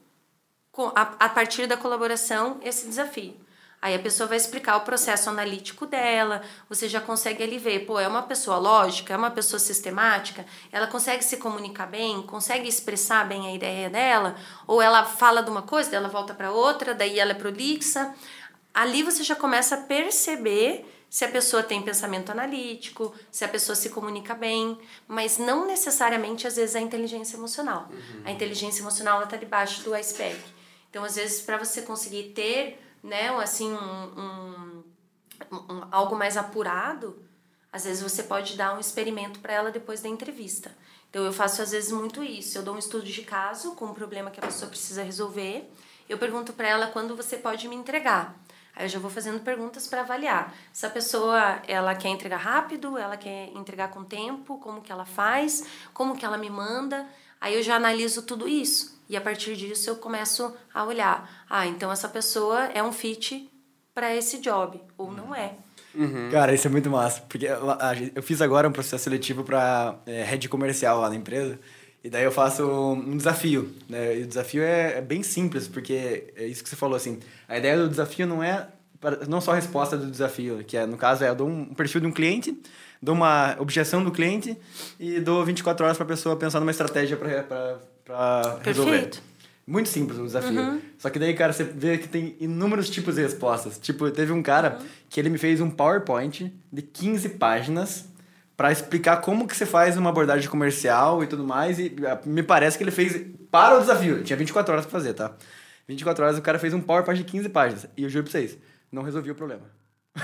[0.95, 3.39] a, partir da colaboração, esse desafio.
[3.79, 7.99] Aí a pessoa vai explicar o processo analítico dela, você já consegue ali ver, pô,
[7.99, 13.27] é uma pessoa lógica, é uma pessoa sistemática, ela consegue se comunicar bem, consegue expressar
[13.27, 16.95] bem a ideia dela, ou ela fala de uma coisa, daí ela volta para outra,
[16.95, 18.15] daí ela é prolixa.
[18.73, 23.75] Ali você já começa a perceber se a pessoa tem pensamento analítico, se a pessoa
[23.75, 27.87] se comunica bem, mas não necessariamente às vezes a inteligência emocional.
[27.91, 28.23] Uhum.
[28.25, 30.41] A inteligência emocional está debaixo do iceberg.
[30.89, 34.83] Então, às vezes, para você conseguir ter né, assim, um, um,
[35.51, 37.15] um, algo mais apurado,
[37.71, 40.75] às vezes você pode dar um experimento para ela depois da entrevista.
[41.11, 42.57] Então eu faço às vezes muito isso.
[42.57, 45.71] Eu dou um estudo de caso com um problema que a pessoa precisa resolver.
[46.09, 48.35] Eu pergunto para ela quando você pode me entregar.
[48.75, 50.53] Aí eu já vou fazendo perguntas para avaliar.
[50.71, 55.05] Se a pessoa ela quer entregar rápido, ela quer entregar com tempo, como que ela
[55.05, 57.05] faz, como que ela me manda.
[57.39, 58.99] Aí eu já analiso tudo isso.
[59.07, 61.45] E a partir disso eu começo a olhar.
[61.49, 63.49] Ah, então essa pessoa é um fit
[63.93, 65.53] para esse job, ou não é.
[65.93, 66.29] Uhum.
[66.31, 67.21] Cara, isso é muito massa.
[67.21, 67.47] Porque
[68.15, 71.59] eu fiz agora um processo seletivo para é, rede comercial lá na empresa.
[72.03, 74.19] E daí eu faço um desafio, né?
[74.19, 77.19] E o desafio é, é, bem simples, porque é isso que você falou, assim.
[77.47, 78.67] A ideia do desafio não é
[79.27, 82.01] não só a resposta do desafio, que é, no caso, é eu dou um perfil
[82.01, 82.57] de um cliente,
[83.01, 84.57] dou uma objeção do cliente
[84.99, 89.11] e dou 24 horas para a pessoa pensar numa estratégia para resolver.
[89.65, 90.59] Muito simples o desafio.
[90.59, 90.81] Uhum.
[90.97, 93.79] Só que daí, cara, você vê que tem inúmeros tipos de respostas.
[93.79, 94.85] Tipo, teve um cara uhum.
[95.09, 98.05] que ele me fez um PowerPoint de 15 páginas
[98.55, 101.79] para explicar como que você faz uma abordagem comercial e tudo mais.
[101.79, 104.23] E ah, me parece que ele fez para o desafio.
[104.23, 105.31] Tinha 24 horas para fazer, tá?
[105.87, 107.87] 24 horas o cara fez um PowerPoint de 15 páginas.
[107.97, 108.57] E eu juro pra vocês,
[108.91, 109.63] não resolvi o problema.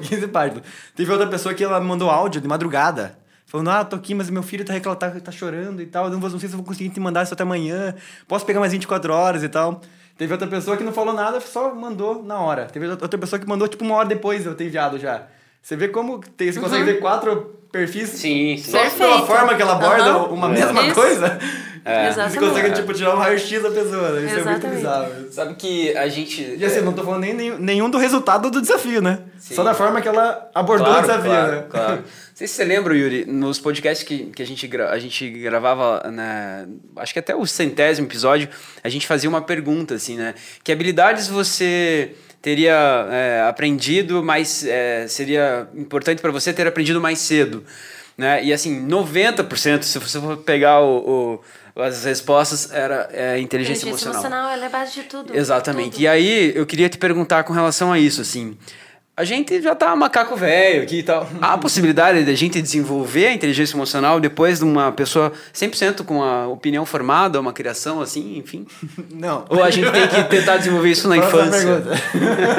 [0.00, 0.62] 15 páginas.
[0.94, 4.42] Teve outra pessoa que ela mandou áudio de madrugada Falando, ah, tô aqui, mas meu
[4.42, 6.08] filho tá, tá, tá chorando e tal.
[6.08, 7.94] Não, não sei se eu vou conseguir te mandar isso até amanhã.
[8.26, 9.82] Posso pegar mais 24 horas e tal.
[10.16, 12.64] Teve outra pessoa que não falou nada, só mandou na hora.
[12.64, 15.26] Teve outra pessoa que mandou, tipo, uma hora depois eu ter enviado já.
[15.62, 16.64] Você vê como tem, você uhum.
[16.64, 18.70] consegue ver quatro perfis sim, sim.
[18.70, 18.98] só Perfeito.
[18.98, 20.34] pela forma que ela aborda uhum.
[20.34, 20.94] uma mesma Isso.
[20.94, 21.38] coisa.
[21.84, 22.08] É.
[22.08, 22.38] Exatamente.
[22.38, 24.26] Você consegue, tipo, tirar um raio-x da pessoa, né?
[24.26, 24.46] Isso Exatamente.
[24.46, 25.32] é muito bizarro.
[25.32, 26.56] Sabe que a gente...
[26.56, 26.82] E assim, é...
[26.82, 29.20] não tô falando nem, nenhum do resultado do desafio, né?
[29.36, 29.54] Sim.
[29.54, 31.64] Só da forma que ela abordou claro, o desafio, claro, né?
[31.68, 31.96] Claro.
[32.32, 35.28] Não sei se você lembra, Yuri, nos podcasts que, que a, gente gra a gente
[35.28, 38.48] gravava, né, acho que até o centésimo episódio,
[38.82, 40.34] a gente fazia uma pergunta, assim, né?
[40.64, 44.64] Que habilidades você teria é, aprendido mais...
[44.66, 47.64] É, seria importante para você ter aprendido mais cedo?
[48.18, 48.44] Né?
[48.44, 51.40] E assim, 90%, se você for pegar o, o
[51.74, 54.20] as respostas era é, inteligência, inteligência emocional.
[54.20, 55.34] emocional ela é base de tudo.
[55.34, 55.92] Exatamente.
[55.92, 56.02] Tudo.
[56.02, 58.58] E aí eu queria te perguntar com relação a isso, assim,
[59.14, 61.28] a gente já tá macaco velho aqui e tal.
[61.40, 66.02] Há a possibilidade de a gente desenvolver a inteligência emocional depois de uma pessoa 100%
[66.04, 68.66] com a opinião formada, uma criação assim, enfim?
[69.12, 69.44] Não.
[69.50, 71.82] Ou a gente tem que tentar desenvolver isso na infância?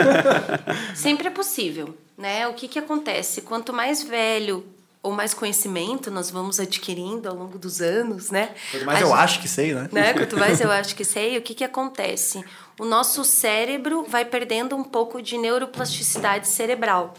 [0.94, 2.48] Sempre é possível, né?
[2.48, 3.42] O que que acontece?
[3.42, 4.64] Quanto mais velho
[5.02, 8.52] ou mais conhecimento nós vamos adquirindo ao longo dos anos, né?
[8.72, 9.90] Quanto mais a eu gente, acho que sei, né?
[9.92, 10.14] né?
[10.14, 12.44] Quanto mais eu acho que sei, o que, que acontece?
[12.80, 17.14] O nosso cérebro vai perdendo um pouco de neuroplasticidade cerebral.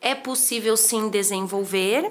[0.00, 2.10] É possível sim desenvolver,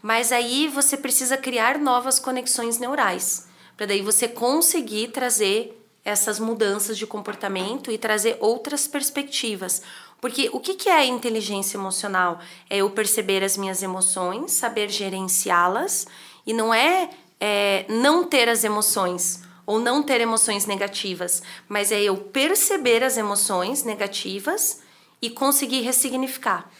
[0.00, 5.74] mas aí você precisa criar novas conexões neurais, para daí você conseguir trazer
[6.04, 9.82] essas mudanças de comportamento e trazer outras perspectivas.
[10.20, 12.38] Porque o que é inteligência emocional?
[12.70, 16.06] É eu perceber as minhas emoções, saber gerenciá-las,
[16.46, 22.00] e não é, é não ter as emoções ou não ter emoções negativas, mas é
[22.00, 24.80] eu perceber as emoções negativas
[25.20, 26.70] e conseguir ressignificar.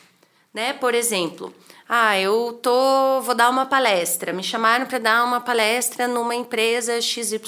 [0.54, 0.72] Né?
[0.72, 1.52] Por exemplo,
[1.86, 4.32] ah, eu tô, vou dar uma palestra.
[4.32, 7.42] Me chamaram para dar uma palestra numa empresa XYZ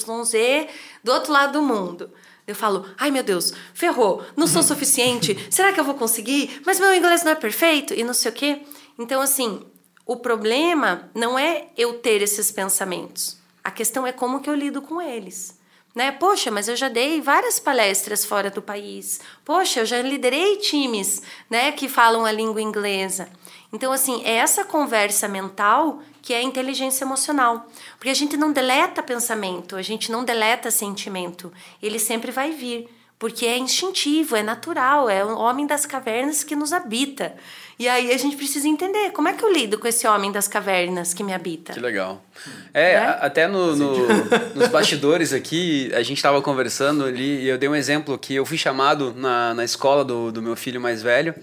[1.03, 2.11] do outro lado do mundo.
[2.45, 6.61] Eu falo, ai meu Deus, ferrou, não sou suficiente, será que eu vou conseguir?
[6.63, 8.61] Mas meu inglês não é perfeito e não sei o quê.
[8.99, 9.65] Então, assim,
[10.05, 14.81] o problema não é eu ter esses pensamentos, a questão é como que eu lido
[14.81, 15.59] com eles.
[15.93, 16.11] Né?
[16.11, 19.19] Poxa, mas eu já dei várias palestras fora do país.
[19.43, 23.29] Poxa, eu já liderei times né, que falam a língua inglesa.
[23.73, 27.67] Então, assim, é essa conversa mental que é a inteligência emocional.
[27.97, 31.51] Porque a gente não deleta pensamento, a gente não deleta sentimento.
[31.81, 32.87] Ele sempre vai vir.
[33.21, 37.35] Porque é instintivo, é natural, é o homem das cavernas que nos habita.
[37.77, 40.47] E aí a gente precisa entender como é que eu lido com esse homem das
[40.47, 41.71] cavernas que me habita.
[41.73, 42.25] Que legal.
[42.73, 43.17] É, né?
[43.21, 44.07] até no, no
[44.55, 48.43] nos bastidores aqui, a gente estava conversando ali e eu dei um exemplo que eu
[48.43, 51.35] fui chamado na, na escola do, do meu filho mais velho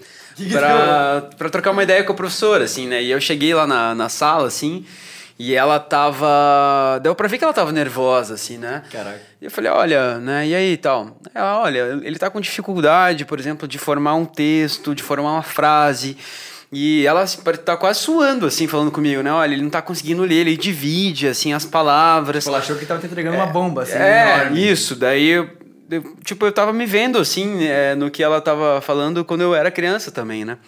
[0.51, 3.01] para trocar uma ideia com a professora, assim, né?
[3.05, 4.85] E eu cheguei lá na, na sala, assim,
[5.39, 6.99] e ela tava.
[7.01, 8.83] Deu pra ver que ela tava nervosa, assim, né?
[8.91, 9.21] Caraca.
[9.41, 10.49] E eu falei, olha, né?
[10.49, 11.17] E aí tal?
[11.33, 15.43] Ela, olha, ele tá com dificuldade, por exemplo, de formar um texto, de formar uma
[15.43, 16.17] frase.
[16.73, 17.25] E ela
[17.65, 19.33] tá quase suando, assim, falando comigo, né?
[19.33, 22.47] Olha, ele não tá conseguindo ler, ele divide, assim, as palavras.
[22.47, 23.95] Ela achou que tava te entregando é, uma bomba, assim.
[23.95, 24.71] É, enorme.
[24.71, 24.97] isso.
[24.97, 25.49] Daí, eu,
[25.89, 29.55] eu, tipo, eu tava me vendo, assim, é, no que ela tava falando quando eu
[29.55, 30.59] era criança também, né?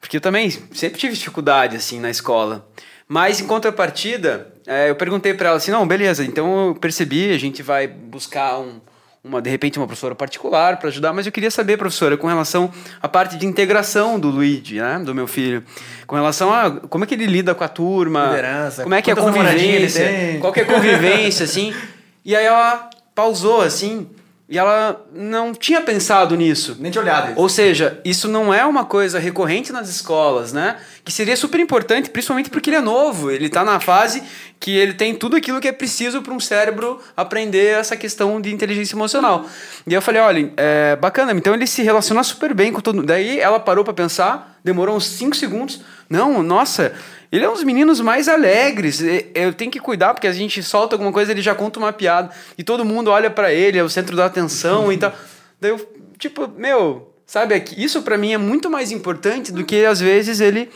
[0.00, 2.66] Porque eu também sempre tive dificuldade, assim, na escola.
[3.12, 7.38] Mas em contrapartida, é, eu perguntei para ela assim: não, beleza, então eu percebi, a
[7.38, 8.80] gente vai buscar um,
[9.22, 12.72] uma, de repente, uma professora particular para ajudar, mas eu queria saber, professora, com relação
[13.02, 15.62] à parte de integração do Luigi, né, do meu filho,
[16.06, 19.10] com relação a como é que ele lida com a turma, Liderança, como é que
[19.10, 21.74] é a convivência, qual que é a convivência, assim.
[22.24, 24.08] E aí ela pausou, assim,
[24.52, 26.76] e ela não tinha pensado nisso.
[26.78, 27.32] Nem de olhado.
[27.36, 30.76] Ou seja, isso não é uma coisa recorrente nas escolas, né?
[31.02, 33.30] Que seria super importante, principalmente porque ele é novo.
[33.30, 34.22] Ele está na fase
[34.60, 38.52] que ele tem tudo aquilo que é preciso para um cérebro aprender essa questão de
[38.52, 39.46] inteligência emocional.
[39.86, 43.06] E eu falei, olha, é bacana, então ele se relaciona super bem com todo mundo.
[43.06, 45.80] Daí ela parou para pensar, demorou uns 5 segundos.
[46.10, 46.92] Não, nossa,
[47.32, 49.00] ele é um dos meninos mais alegres.
[49.34, 52.30] Eu tenho que cuidar, porque a gente solta alguma coisa, ele já conta uma piada.
[52.58, 55.14] E todo mundo olha para ele, é o centro da atenção e tal.
[55.58, 59.98] Daí eu, tipo, meu, sabe, isso para mim é muito mais importante do que às
[59.98, 60.68] vezes ele.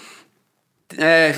[0.97, 1.35] É,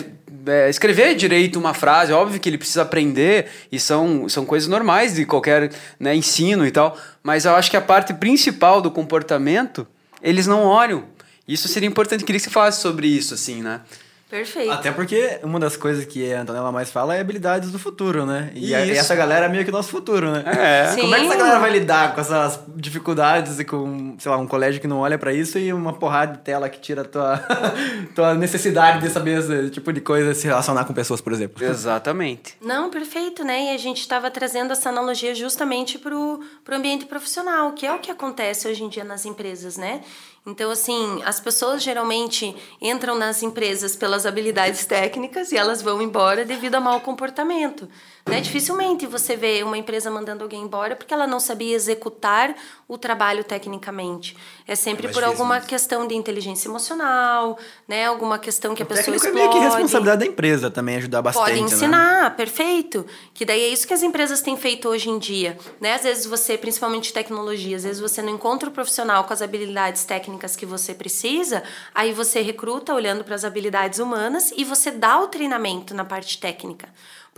[0.46, 5.14] é, escrever direito uma frase, óbvio que ele precisa aprender, e são, são coisas normais
[5.14, 9.86] de qualquer né, ensino e tal, mas eu acho que a parte principal do comportamento,
[10.22, 11.04] eles não olham.
[11.46, 13.80] Isso seria importante, queria que você falasse sobre isso, assim, né?
[14.28, 14.70] Perfeito.
[14.70, 18.50] Até porque uma das coisas que a Antonella mais fala é habilidades do futuro, né?
[18.54, 20.44] E, a, e essa galera é meio que nosso futuro, né?
[20.46, 20.92] É.
[20.92, 21.00] Sim.
[21.00, 24.46] Como é que essa galera vai lidar com essas dificuldades e com, sei lá, um
[24.46, 27.42] colégio que não olha para isso e uma porrada de tela que tira a tua,
[28.14, 31.64] tua necessidade de saber esse tipo de coisa, se relacionar com pessoas, por exemplo?
[31.64, 32.54] Exatamente.
[32.60, 33.72] Não, perfeito, né?
[33.72, 37.98] E a gente estava trazendo essa analogia justamente para o ambiente profissional, que é o
[37.98, 40.02] que acontece hoje em dia nas empresas, né?
[40.46, 46.44] Então, assim, as pessoas geralmente entram nas empresas pelas habilidades técnicas e elas vão embora
[46.44, 47.88] devido a mau comportamento.
[48.26, 48.40] Né?
[48.40, 52.54] Dificilmente você vê uma empresa mandando alguém embora porque ela não sabia executar
[52.86, 54.36] o trabalho tecnicamente.
[54.66, 55.68] É sempre é por alguma mesmo.
[55.68, 58.06] questão de inteligência emocional, né?
[58.06, 59.38] Alguma questão que o a pessoa explode.
[59.38, 61.44] É meio que responsabilidade da empresa também ajudar bastante.
[61.44, 61.66] Pode né?
[61.66, 62.30] ensinar, né?
[62.30, 63.06] perfeito.
[63.32, 65.94] Que daí é isso que as empresas têm feito hoje em dia, né?
[65.94, 70.04] Às vezes você, principalmente tecnologia, às vezes você não encontra o profissional com as habilidades
[70.04, 71.62] técnicas que você precisa,
[71.94, 76.38] aí você recruta olhando para as habilidades humanas e você dá o treinamento na parte
[76.38, 76.88] técnica.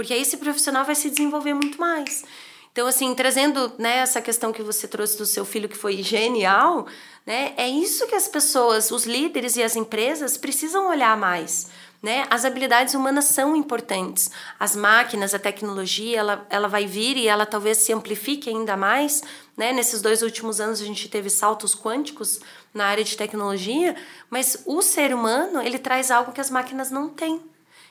[0.01, 2.25] Porque aí esse profissional vai se desenvolver muito mais.
[2.73, 6.87] Então, assim, trazendo né, essa questão que você trouxe do seu filho, que foi genial,
[7.27, 11.69] né, é isso que as pessoas, os líderes e as empresas precisam olhar mais.
[12.03, 12.27] Né?
[12.31, 14.31] As habilidades humanas são importantes.
[14.59, 19.23] As máquinas, a tecnologia, ela, ela vai vir e ela talvez se amplifique ainda mais.
[19.55, 19.71] Né?
[19.71, 22.41] Nesses dois últimos anos a gente teve saltos quânticos
[22.73, 23.95] na área de tecnologia,
[24.31, 27.51] mas o ser humano ele traz algo que as máquinas não têm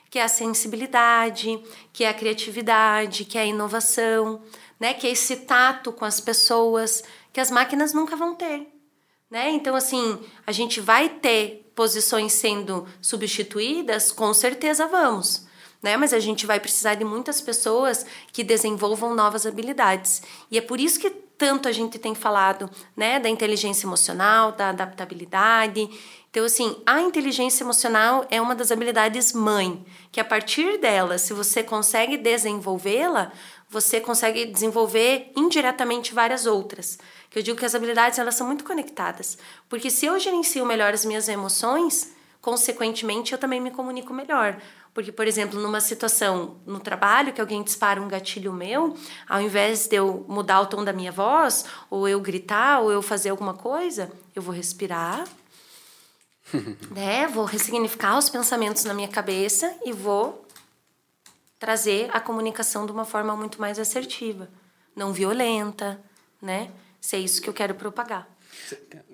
[0.10, 1.62] que é a sensibilidade,
[1.94, 4.42] que é a criatividade, que é a inovação,
[4.80, 4.94] né?
[4.94, 8.68] Que é esse tato com as pessoas que as máquinas nunca vão ter,
[9.30, 9.50] né?
[9.52, 15.48] Então assim, a gente vai ter posições sendo substituídas, com certeza vamos.
[15.82, 15.96] Né?
[15.96, 20.22] Mas a gente vai precisar de muitas pessoas que desenvolvam novas habilidades.
[20.52, 24.70] E é por isso que tanto a gente tem falado, né, da inteligência emocional, da
[24.70, 25.90] adaptabilidade
[26.32, 31.34] então, assim, a inteligência emocional é uma das habilidades mãe, que a partir dela, se
[31.34, 33.32] você consegue desenvolvê-la,
[33.68, 37.00] você consegue desenvolver indiretamente várias outras.
[37.32, 40.94] Que eu digo que as habilidades elas são muito conectadas, porque se eu gerencio melhor
[40.94, 44.56] as minhas emoções, consequentemente eu também me comunico melhor.
[44.94, 48.96] Porque, por exemplo, numa situação no trabalho que alguém dispara um gatilho meu,
[49.28, 53.02] ao invés de eu mudar o tom da minha voz, ou eu gritar, ou eu
[53.02, 55.26] fazer alguma coisa, eu vou respirar,
[56.92, 57.28] né?
[57.28, 60.46] Vou ressignificar os pensamentos na minha cabeça e vou
[61.60, 64.50] trazer a comunicação de uma forma muito mais assertiva,
[64.96, 66.00] não violenta,
[66.42, 66.70] né?
[67.02, 68.28] Se é isso que eu quero propagar.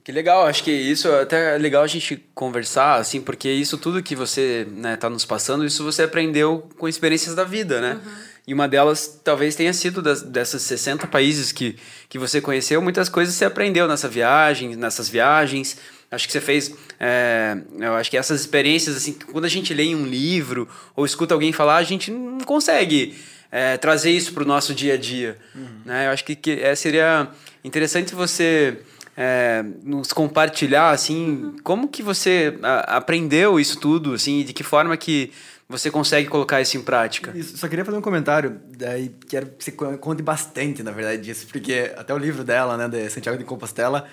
[0.04, 4.04] Que legal, acho que isso é até legal a gente conversar, assim, porque isso tudo
[4.04, 7.94] que você né, tá nos passando, isso você aprendeu com experiências da vida, né?
[7.94, 8.12] Uhum.
[8.48, 13.10] E uma delas talvez tenha sido das, dessas 60 países que, que você conheceu, muitas
[13.10, 15.78] coisas você aprendeu nessa viagem, nessas viagens.
[16.16, 16.74] Acho que você fez.
[17.00, 21.06] É, eu acho que essas experiências, assim, quando a gente lê em um livro ou
[21.06, 23.16] escuta alguém falar, a gente não consegue
[23.52, 25.38] é, trazer isso para o nosso dia a dia.
[25.54, 25.82] Uhum.
[25.86, 26.08] Né?
[26.08, 27.28] Eu acho que, que é, seria
[27.64, 28.80] interessante você
[29.16, 31.56] é, nos compartilhar, assim, uhum.
[31.64, 35.32] como que você a, aprendeu isso tudo, assim, e de que forma que
[35.68, 37.32] você consegue colocar isso em prática.
[37.36, 41.48] Isso, só queria fazer um comentário, daí quero que você conte bastante, na verdade, disso,
[41.48, 44.08] porque até o livro dela, né, de Santiago de Compostela,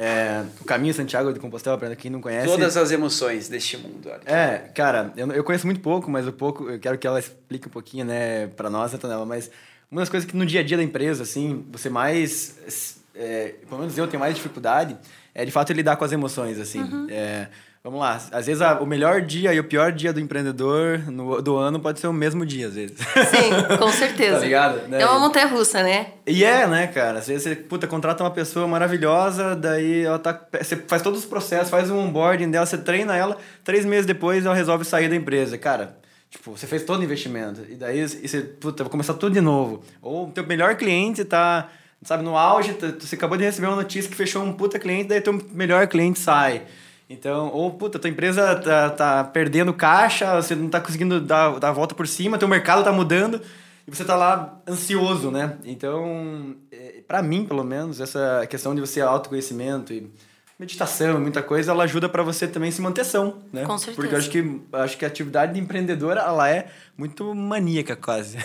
[0.00, 2.46] é, o Caminho Santiago de Compostela, para quem não conhece.
[2.46, 4.08] Todas as emoções deste mundo.
[4.08, 4.20] Olha.
[4.24, 7.66] É, cara, eu, eu conheço muito pouco, mas o pouco, eu quero que ela explique
[7.66, 9.50] um pouquinho, né, para nós, Antonella, mas
[9.90, 13.80] uma das coisas que no dia a dia da empresa, assim, você mais, é, pelo
[13.80, 14.96] menos eu tenho mais dificuldade,
[15.34, 16.80] é de fato lidar com as emoções, assim.
[16.80, 17.08] Uhum.
[17.10, 17.48] É,
[17.88, 18.20] Vamos lá.
[18.32, 21.80] Às vezes a, o melhor dia e o pior dia do empreendedor no, do ano
[21.80, 22.98] pode ser o mesmo dia, às vezes.
[22.98, 24.34] Sim, com certeza.
[24.34, 24.94] tá ligado?
[24.94, 26.08] É uma montanha russa, né?
[26.26, 27.20] E é, né, cara?
[27.20, 30.38] Às vezes você, puta, contrata uma pessoa maravilhosa, daí ela tá.
[30.60, 34.44] Você faz todos os processos, faz um onboarding dela, você treina ela, três meses depois
[34.44, 35.56] ela resolve sair da empresa.
[35.56, 35.96] Cara,
[36.28, 37.62] Tipo, você fez todo o investimento.
[37.70, 39.82] E daí e você, puta, vou começar tudo de novo.
[40.02, 41.70] Ou o teu melhor cliente tá,
[42.02, 45.08] sabe, no auge, tá, você acabou de receber uma notícia que fechou um puta cliente,
[45.08, 46.64] daí teu melhor cliente sai.
[47.10, 51.70] Então, ou, puta, tua empresa tá, tá perdendo caixa, você não tá conseguindo dar, dar
[51.70, 53.40] a volta por cima, teu mercado tá mudando
[53.86, 55.56] e você tá lá ansioso, né?
[55.64, 60.12] Então, é, para mim, pelo menos, essa questão de você autoconhecimento e
[60.58, 63.64] meditação, muita coisa, ela ajuda para você também se manter são, né?
[63.64, 63.96] Com certeza.
[63.96, 66.66] Porque eu acho que acho que a atividade de empreendedora ela é
[66.96, 68.36] muito maníaca quase.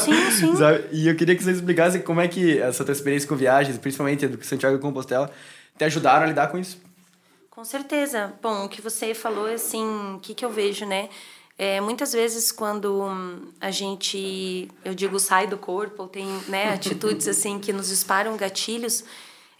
[0.00, 0.62] Sim, sim, sim.
[0.90, 4.26] e eu queria que você explicasse como é que essa tua experiência com viagens, principalmente
[4.26, 5.30] do Santiago de Compostela,
[5.78, 6.80] te ajudaram a lidar com isso.
[7.54, 8.34] Com certeza.
[8.42, 9.86] Bom, o que você falou, assim,
[10.16, 11.08] o que, que eu vejo, né?
[11.56, 17.28] É, muitas vezes quando a gente, eu digo, sai do corpo ou tem né, atitudes
[17.28, 19.04] assim que nos disparam gatilhos,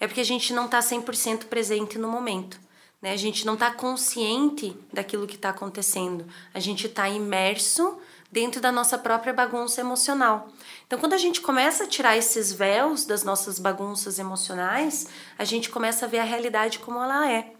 [0.00, 2.58] é porque a gente não está 100% presente no momento.
[3.00, 3.12] Né?
[3.12, 6.26] A gente não está consciente daquilo que está acontecendo.
[6.52, 7.96] A gente está imerso
[8.28, 10.48] dentro da nossa própria bagunça emocional.
[10.84, 15.06] Então, quando a gente começa a tirar esses véus das nossas bagunças emocionais,
[15.38, 17.52] a gente começa a ver a realidade como ela é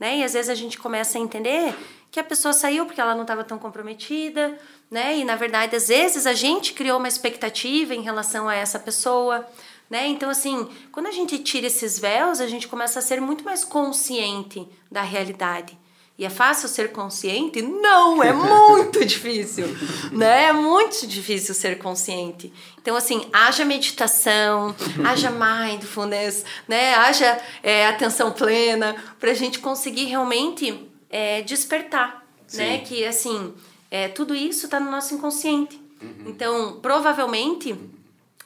[0.00, 0.18] né?
[0.18, 1.76] E às vezes a gente começa a entender
[2.10, 4.58] que a pessoa saiu porque ela não estava tão comprometida,
[4.90, 5.18] né?
[5.18, 9.46] E na verdade, às vezes a gente criou uma expectativa em relação a essa pessoa,
[9.88, 10.08] né?
[10.08, 13.62] Então assim, quando a gente tira esses véus, a gente começa a ser muito mais
[13.62, 15.78] consciente da realidade.
[16.20, 17.62] E é fácil ser consciente?
[17.62, 19.64] Não, é muito difícil,
[20.12, 20.48] né?
[20.48, 22.52] É muito difícil ser consciente.
[22.76, 26.92] Então, assim, haja meditação, haja mindfulness, né?
[26.92, 32.58] Haja é, atenção plena para a gente conseguir realmente é, despertar, Sim.
[32.58, 32.78] né?
[32.80, 33.54] Que, assim,
[33.90, 35.80] é, tudo isso está no nosso inconsciente.
[36.02, 36.24] Uhum.
[36.26, 37.74] Então, provavelmente,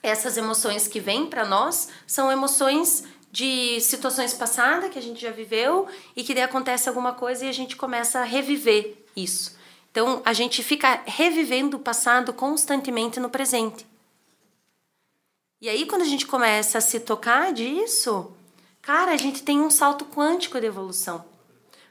[0.01, 3.03] essas emoções que vêm para nós são emoções
[3.35, 7.49] de situações passadas que a gente já viveu e que daí acontece alguma coisa e
[7.49, 9.57] a gente começa a reviver isso.
[9.91, 13.85] Então, a gente fica revivendo o passado constantemente no presente.
[15.61, 18.33] E aí, quando a gente começa a se tocar disso,
[18.81, 21.25] cara, a gente tem um salto quântico de evolução.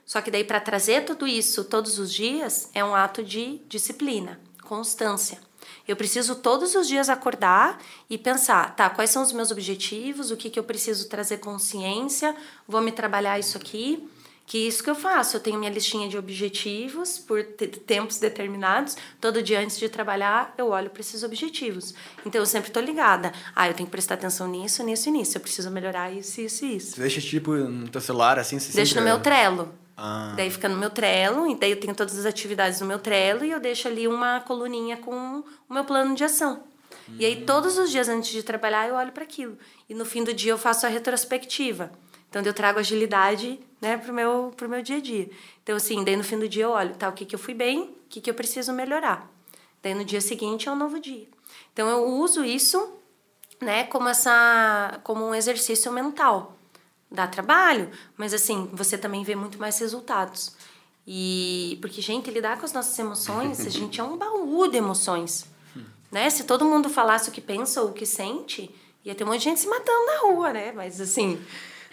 [0.05, 4.39] Só que daí, para trazer tudo isso todos os dias, é um ato de disciplina,
[4.63, 5.41] constância.
[5.87, 10.37] Eu preciso todos os dias acordar e pensar, tá, quais são os meus objetivos, o
[10.37, 12.35] que, que eu preciso trazer consciência,
[12.67, 14.07] vou me trabalhar isso aqui.
[14.45, 17.41] Que isso que eu faço, eu tenho minha listinha de objetivos por
[17.87, 18.97] tempos determinados.
[19.21, 21.93] Todo dia antes de trabalhar, eu olho para esses objetivos.
[22.25, 23.31] Então eu sempre estou ligada.
[23.55, 25.37] Ah, eu tenho que prestar atenção nisso, nisso e nisso.
[25.37, 26.95] Eu preciso melhorar isso, isso e isso.
[26.95, 28.59] Você deixa tipo no teu celular assim?
[28.59, 29.73] Você Deixo no meu Trello.
[30.05, 30.33] Ah.
[30.35, 33.45] Daí fica no meu Trello, e daí eu tenho todas as atividades no meu Trello
[33.45, 36.61] e eu deixo ali uma coluninha com o meu plano de ação.
[37.17, 39.57] E aí todos os dias antes de trabalhar eu olho para aquilo.
[39.87, 41.89] E no fim do dia eu faço a retrospectiva.
[42.29, 45.29] Então eu trago agilidade, né, pro meu pro meu dia a dia.
[45.63, 47.53] Então assim, daí no fim do dia eu olho, tá, o que que eu fui
[47.53, 49.31] bem, o que que eu preciso melhorar.
[49.81, 51.29] Daí no dia seguinte é um novo dia.
[51.71, 52.93] Então eu uso isso,
[53.61, 56.57] né, como essa como um exercício mental
[57.13, 60.55] dá trabalho, mas assim, você também vê muito mais resultados.
[61.05, 65.45] E porque gente, lidar com as nossas emoções, a gente é um baú de emoções,
[66.11, 66.29] né?
[66.29, 68.73] Se todo mundo falasse o que pensa ou o que sente,
[69.05, 70.71] ia ter um monte de gente se matando na rua, né?
[70.71, 71.39] Mas assim,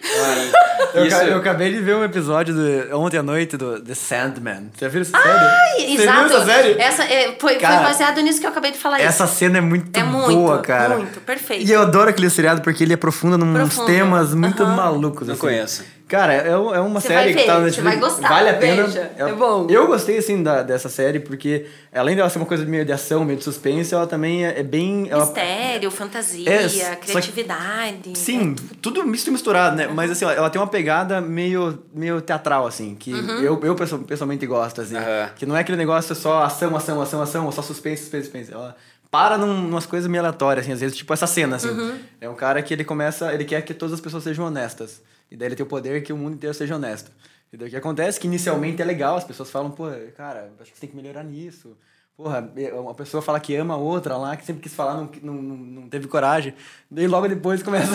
[0.93, 1.15] eu, Isso...
[1.17, 4.71] eu, acabei de ver um episódio do, ontem à noite do The Sandman.
[4.73, 5.29] Você já viu essa série?
[5.29, 6.27] Ai, Você exato.
[6.27, 6.81] viu essa série?
[6.81, 8.99] Essa, é, foi, cara, foi baseado nisso que eu acabei de falar.
[8.99, 9.35] Essa isso.
[9.35, 10.97] cena é muito, é muito boa, cara.
[10.97, 11.65] Muito, perfeito.
[11.65, 14.75] E eu adoro aquele seriado porque ele aprofunda num uns temas muito uhum.
[14.75, 15.27] malucos.
[15.27, 15.41] Não assim.
[15.41, 15.83] conheço.
[16.11, 18.15] Cara, é, é uma Você série vai ver, que tá na você vai Netflix.
[18.19, 18.83] gostar, Vale a pena.
[18.83, 19.65] veja, é bom.
[19.69, 23.23] Eu gostei, assim, da, dessa série, porque além dela ser uma coisa meio de ação,
[23.23, 25.07] meio de suspense, ela também é, é bem.
[25.09, 28.17] Ela, Mistério, fantasia, É, só que- criatividade.
[28.17, 29.87] Sim, tudo misto e misturado, né?
[29.87, 33.39] Mas assim, ela tem uma pegada meio, meio teatral, assim, que Uhum.
[33.39, 34.97] eu, eu pessoal- pessoalmente gosto, assim.
[34.97, 35.29] Aham.
[35.35, 38.51] Que não é aquele negócio só ação, ação, ação, ação, ou só suspense, suspense, suspense.
[38.53, 38.75] Ela
[39.09, 41.69] para num, umas coisas meio aleatórias, assim, às vezes, tipo essa cena, assim.
[41.69, 41.97] Uhum.
[42.19, 45.01] É um cara que ele começa, ele quer que todas as pessoas sejam honestas.
[45.31, 47.09] E daí ele tem o poder que o mundo inteiro seja honesto.
[47.51, 50.51] E daí o que acontece é que inicialmente é legal, as pessoas falam, pô, cara,
[50.59, 51.75] acho que você tem que melhorar nisso.
[52.15, 55.33] Porra, uma pessoa fala que ama a outra lá, que sempre quis falar, não, não,
[55.33, 56.53] não teve coragem.
[56.89, 57.91] Daí logo depois começa,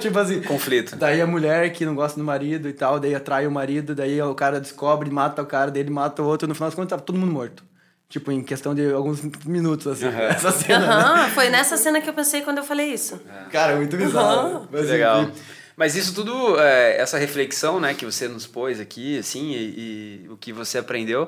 [0.00, 0.42] tipo assim...
[0.42, 0.96] Conflito.
[0.96, 4.20] Daí a mulher que não gosta do marido e tal, daí atrai o marido, daí
[4.20, 6.98] o cara descobre, mata o cara, daí ele mata o outro, no final das contas
[6.98, 7.62] tá todo mundo morto.
[8.08, 10.22] Tipo, em questão de alguns minutos, assim, Aham.
[10.34, 10.80] essa cena.
[10.80, 10.92] né?
[10.92, 13.20] Aham, foi nessa cena que eu pensei quando eu falei isso.
[13.52, 14.48] Cara, é muito bizarro.
[14.48, 14.68] Aham.
[14.72, 15.22] Mas, Legal.
[15.22, 15.32] enfim.
[15.80, 20.28] Mas isso tudo, é, essa reflexão, né, que você nos pôs aqui, assim, e, e
[20.28, 21.26] o que você aprendeu,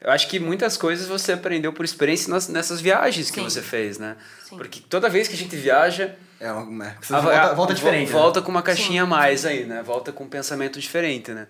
[0.00, 3.44] eu acho que muitas coisas você aprendeu por experiência nas- nessas viagens que Sim.
[3.44, 4.16] você fez, né?
[4.48, 4.56] Sim.
[4.56, 7.78] Porque toda vez que a gente viaja, É, uma, é, você a- volta, volta vo-
[7.78, 8.06] diferente.
[8.08, 8.12] né?
[8.14, 9.82] Volta com uma caixinha a mais aí, né?
[9.84, 11.46] Volta com um pensamento diferente, né?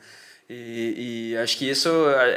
[0.52, 1.88] E, e acho que isso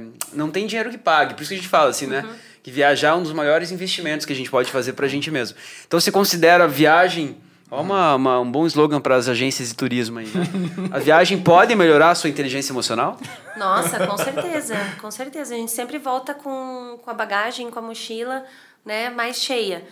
[0.00, 1.34] é- Não tem dinheiro que pague.
[1.34, 2.12] Por isso que a gente fala assim, Uhum.
[2.12, 2.24] né?
[2.62, 5.58] Que viajar é um dos maiores investimentos que a gente pode fazer pra gente mesmo.
[5.88, 7.36] Então você considera a viagem.
[7.74, 10.44] Ó, uma, uma- um bom slogan para as agências de turismo aí, né?
[10.92, 13.18] A viagem pode melhorar a sua inteligência emocional?
[13.56, 15.54] Nossa, com certeza, com certeza.
[15.54, 18.44] A gente sempre volta com, com a bagagem, com a mochila,
[18.84, 19.84] né, mais cheia.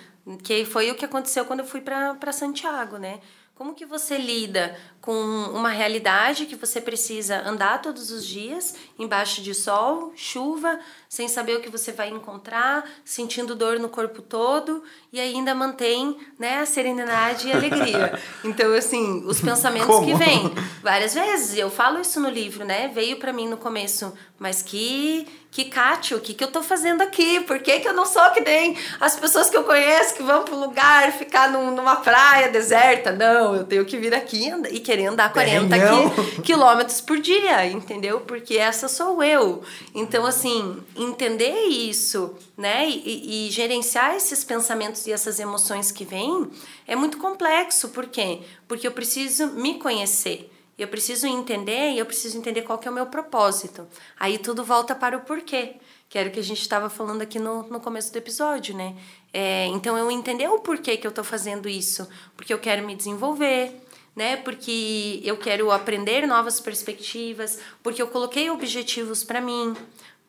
[0.45, 3.19] Que foi o que aconteceu quando eu fui para Santiago, né?
[3.55, 5.13] Como que você lida com
[5.53, 10.79] uma realidade que você precisa andar todos os dias, embaixo de sol, chuva,
[11.13, 14.83] sem saber o que você vai encontrar, sentindo dor no corpo todo
[15.13, 18.19] e ainda mantém, né, a serenidade e a alegria.
[18.43, 20.17] Então, assim, os pensamentos que Como?
[20.17, 20.53] vêm
[20.83, 21.57] várias vezes.
[21.59, 22.91] Eu falo isso no livro, né?
[22.95, 27.03] Veio para mim no começo, mas que que Cátio, o que que eu tô fazendo
[27.03, 27.41] aqui?
[27.41, 30.45] Por que que eu não sou que nem as pessoas que eu conheço que vão
[30.45, 33.13] pro lugar ficar num, numa praia deserta?
[33.13, 36.09] Não, eu tenho que vir aqui e querer andar 40 Perrengão.
[36.11, 38.21] qui- quilômetros por dia, entendeu?
[38.21, 39.63] Porque essa sou eu.
[39.95, 42.89] Então, assim, entender isso, né?
[42.89, 46.51] E, e- gerenciar esses pensamentos e essas emoções que vêm
[46.87, 47.89] é muito complexo.
[47.91, 48.41] Por quê?
[48.67, 50.51] Porque eu preciso me conhecer.
[50.79, 53.87] Eu preciso entender e eu preciso entender qual que é o meu propósito.
[54.19, 55.77] Aí tudo volta para o porquê,
[56.09, 58.97] que era o que a gente estava falando aqui no, no começo do episódio, né?
[59.33, 62.09] É, então, eu entender o porquê que eu estou fazendo isso.
[62.37, 63.73] Porque eu quero me desenvolver,
[64.15, 64.37] né?
[64.37, 69.75] Porque eu quero aprender novas perspectivas, porque eu coloquei objetivos para mim,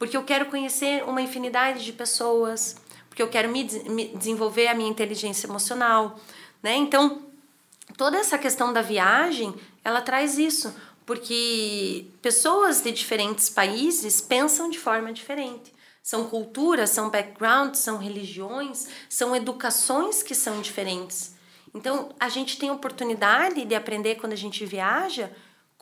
[0.04, 2.76] porque eu quero conhecer uma infinidade de pessoas,
[3.08, 6.20] porque eu quero me, me desenvolver a minha inteligência emocional,
[6.62, 6.76] né?
[6.76, 7.22] Então,
[7.96, 10.76] toda essa questão da viagem, ela traz isso,
[11.06, 15.74] porque pessoas de diferentes países pensam de forma diferente.
[16.02, 21.34] São culturas, são backgrounds, são religiões, são educações que são diferentes.
[21.74, 25.32] Então, a gente tem oportunidade de aprender quando a gente viaja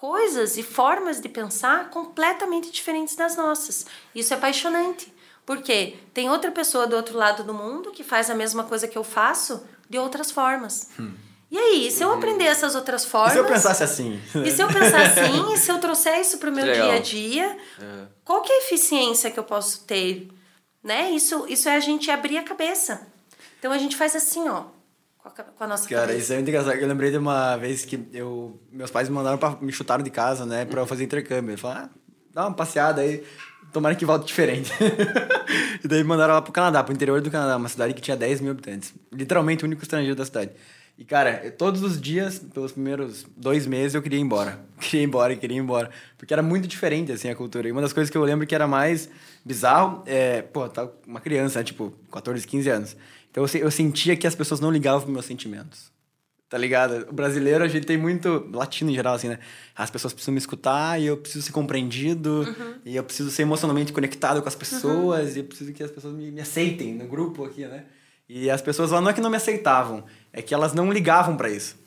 [0.01, 3.85] coisas e formas de pensar completamente diferentes das nossas.
[4.15, 5.13] Isso é apaixonante.
[5.45, 8.97] Porque tem outra pessoa do outro lado do mundo que faz a mesma coisa que
[8.97, 10.89] eu faço de outras formas.
[11.51, 13.33] E aí, se eu aprender essas outras E formas.
[13.33, 14.19] se eu pensasse assim?
[14.43, 16.87] E se eu pensar assim, e se eu trouxer isso para o meu Legal.
[16.87, 17.57] dia a dia,
[18.25, 20.29] qual que é a eficiência que eu posso ter?
[20.83, 21.11] Né?
[21.11, 23.05] Isso, isso é a gente abrir a cabeça.
[23.59, 24.63] Então a gente faz assim, ó,
[25.21, 26.19] com a, com a nossa Cara, cabeça.
[26.19, 26.75] isso é muito engraçado.
[26.75, 30.09] Eu lembrei de uma vez que eu, meus pais me mandaram pra, me chutaram de
[30.09, 31.51] casa, né, pra eu fazer intercâmbio.
[31.51, 31.89] Eles falaram, ah,
[32.33, 33.23] dá uma passeada aí,
[33.71, 34.71] tomara que volte diferente.
[35.83, 38.17] e daí me mandaram lá pro Canadá, pro interior do Canadá, uma cidade que tinha
[38.17, 38.93] 10 mil habitantes.
[39.11, 40.51] Literalmente o único estrangeiro da cidade.
[40.97, 44.59] E, cara, todos os dias, pelos primeiros dois meses, eu queria ir embora.
[44.79, 45.89] Queria ir embora, queria ir embora.
[46.17, 47.67] Porque era muito diferente, assim, a cultura.
[47.67, 49.09] E uma das coisas que eu lembro que era mais
[49.45, 50.41] bizarro é...
[50.41, 52.97] Pô, tá uma criança, né, tipo, 14, 15 anos.
[53.31, 55.89] Então eu, eu sentia que as pessoas não ligavam pros meus sentimentos.
[56.49, 57.07] Tá ligado?
[57.09, 58.49] O brasileiro, a gente tem muito.
[58.53, 59.39] Latino em geral, assim, né?
[59.73, 62.45] As pessoas precisam me escutar e eu preciso ser compreendido.
[62.85, 65.37] E eu preciso ser emocionalmente conectado com as pessoas.
[65.37, 67.85] E eu preciso que as pessoas me, me aceitem no grupo aqui, né?
[68.27, 70.03] E as pessoas lá não é que não me aceitavam,
[70.33, 71.77] é que elas não ligavam pra isso.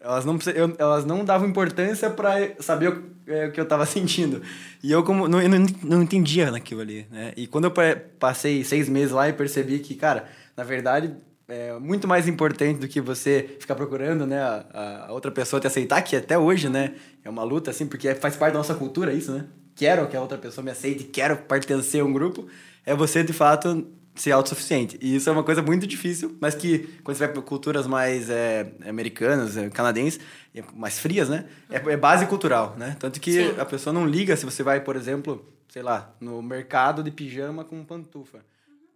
[0.00, 3.84] Elas não, eu- elas não davam importância pra saber o, é, o que eu tava
[3.86, 4.40] sentindo.
[4.84, 7.32] E eu, como não, eu não, não entendia naquilo ali, né?
[7.36, 11.14] E quando eu pa- passei seis meses lá e percebi que, cara, na verdade,
[11.48, 15.66] é muito mais importante do que você ficar procurando, né, a, a outra pessoa te
[15.66, 16.94] aceitar, que até hoje, né,
[17.24, 19.46] é uma luta, assim, porque faz parte da nossa cultura isso, né?
[19.74, 22.48] Quero que a outra pessoa me aceite, quero pertencer a um grupo.
[22.84, 24.98] É você, de fato, ser autossuficiente.
[25.02, 28.30] E isso é uma coisa muito difícil, mas que quando você vai para culturas mais
[28.30, 30.18] é, americanas, é, canadenses,
[30.54, 31.44] é mais frias, né?
[31.70, 32.96] É, é, base cultural, né?
[32.98, 33.60] Tanto que Sim.
[33.60, 37.62] a pessoa não liga se você vai, por exemplo, sei lá, no mercado de pijama
[37.62, 38.38] com pantufa.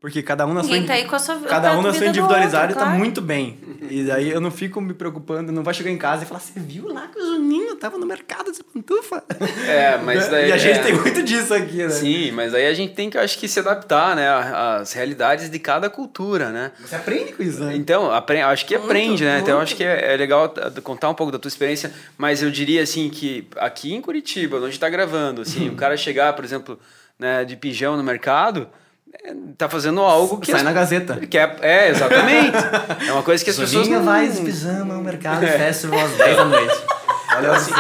[0.01, 2.72] Porque cada um na sua, tá aí com a sua cada um na sua individualidade
[2.72, 3.59] outro, tá muito bem.
[3.82, 6.59] E daí eu não fico me preocupando, não vai chegar em casa e falar, você
[6.59, 9.22] viu lá que o Juninho tava no mercado de pantufa?
[9.68, 10.48] É, mas daí...
[10.51, 10.82] E a gente é...
[10.82, 11.90] tem muito disso aqui, né?
[11.90, 14.26] Sim, mas aí a gente tem que, acho que, se adaptar, né?
[14.26, 16.72] Às realidades de cada cultura, né?
[16.80, 17.76] Você aprende com isso, né?
[17.76, 19.34] Então, aprende, acho que muito, aprende, né?
[19.34, 19.42] Muito.
[19.42, 22.82] Então, acho que é, é, legal contar um pouco da tua experiência, mas eu diria,
[22.82, 26.44] assim, que aqui em Curitiba, onde a gente tá gravando, assim, o cara chegar, por
[26.44, 26.80] exemplo,
[27.18, 28.66] né, de pijama no mercado
[29.56, 31.16] tá fazendo algo que sai as, na Gazeta.
[31.16, 32.56] Que é, é exatamente.
[33.06, 35.58] é uma coisa que as pessoas não vai pijama no mercado é.
[35.58, 36.74] festival às 10 da noite.
[37.36, 37.72] Olha assim.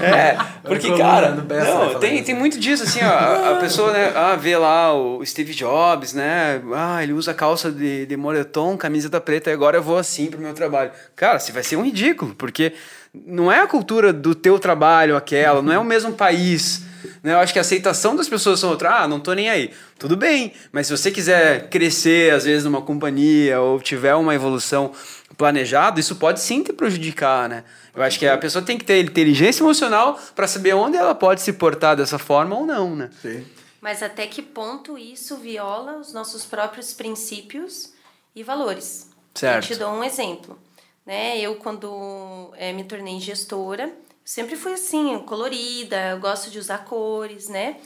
[0.00, 4.36] É, porque, cara, não, tem, tem muito disso, assim, ó, a, a, pessoa, né, ah,
[4.36, 9.50] vê lá o Steve Jobs, né, ah, ele usa calça de, de moletom, camiseta preta,
[9.50, 10.92] e agora eu vou assim pro meu trabalho.
[11.16, 12.72] Cara, você vai ser um ridículo, porque
[13.12, 16.82] não é a cultura do teu trabalho aquela, não é o mesmo país,
[17.22, 17.32] né?
[17.32, 19.02] Eu acho que a aceitação das pessoas são outra.
[19.02, 19.70] Ah, não tô nem aí.
[19.98, 24.92] Tudo bem, mas se você quiser crescer, às vezes, numa companhia ou tiver uma evolução
[25.36, 27.64] planejada, isso pode sim te prejudicar, né?
[27.94, 31.40] Eu acho que a pessoa tem que ter inteligência emocional para saber onde ela pode
[31.40, 33.10] se portar dessa forma ou não, né?
[33.22, 33.44] Sim.
[33.80, 37.92] Mas até que ponto isso viola os nossos próprios princípios
[38.34, 39.10] e valores?
[39.34, 39.64] Certo.
[39.64, 40.58] Eu te dou um exemplo.
[41.04, 41.38] Né?
[41.38, 43.92] Eu, quando é, me tornei gestora,
[44.24, 47.76] sempre fui assim, colorida, eu gosto de usar cores, né?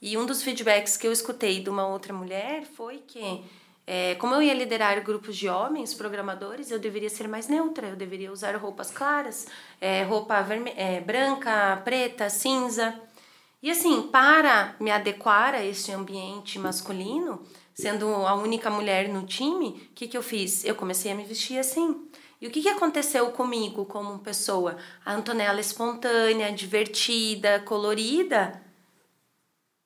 [0.00, 3.42] E um dos feedbacks que eu escutei de uma outra mulher foi que,
[3.84, 7.96] é, como eu ia liderar grupos de homens programadores, eu deveria ser mais neutra, eu
[7.96, 9.48] deveria usar roupas claras,
[9.80, 10.36] é, roupa
[10.76, 12.94] é, branca, preta, cinza.
[13.60, 17.42] E assim, para me adequar a esse ambiente masculino,
[17.74, 20.64] sendo a única mulher no time, o que, que eu fiz?
[20.64, 22.08] Eu comecei a me vestir assim.
[22.40, 24.76] E o que, que aconteceu comigo como pessoa?
[25.04, 28.62] A Antonella espontânea, divertida, colorida,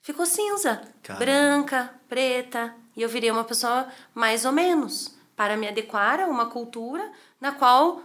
[0.03, 1.25] ficou cinza, Caramba.
[1.25, 2.75] branca, preta.
[2.95, 7.53] E eu virei uma pessoa mais ou menos, para me adequar a uma cultura na
[7.53, 8.03] qual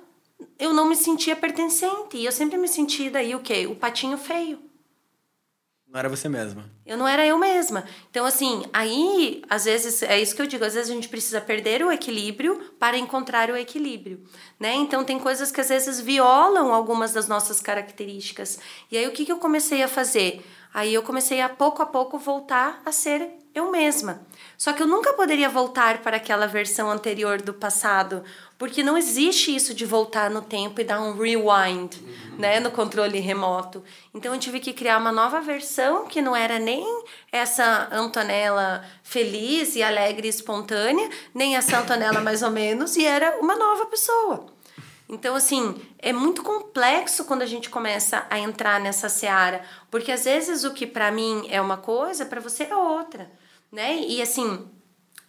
[0.58, 2.16] eu não me sentia pertencente.
[2.16, 3.68] E eu sempre me senti daí o quê?
[3.68, 4.60] O patinho feio.
[5.90, 6.66] Não era você mesma.
[6.86, 7.86] Eu não era eu mesma.
[8.10, 11.40] Então, assim, aí, às vezes, é isso que eu digo, às vezes a gente precisa
[11.40, 14.22] perder o equilíbrio para encontrar o equilíbrio,
[14.60, 14.74] né?
[14.76, 18.60] Então, tem coisas que às vezes violam algumas das nossas características.
[18.92, 20.46] E aí, o que, que eu comecei a fazer?
[20.74, 24.22] Aí eu comecei a pouco a pouco voltar a ser eu mesma.
[24.58, 28.24] Só que eu nunca poderia voltar para aquela versão anterior do passado,
[28.58, 32.38] porque não existe isso de voltar no tempo e dar um rewind, uhum.
[32.40, 33.84] né, no controle remoto.
[34.16, 36.84] Então eu tive que criar uma nova versão que não era nem
[37.32, 43.38] essa Antonella feliz e alegre e espontânea, nem essa Antonella mais ou menos, e era
[43.40, 44.48] uma nova pessoa.
[45.10, 50.26] Então, assim, é muito complexo quando a gente começa a entrar nessa seara, porque às
[50.26, 53.32] vezes o que para mim é uma coisa, para você é outra,
[53.72, 54.00] né?
[54.00, 54.68] E assim,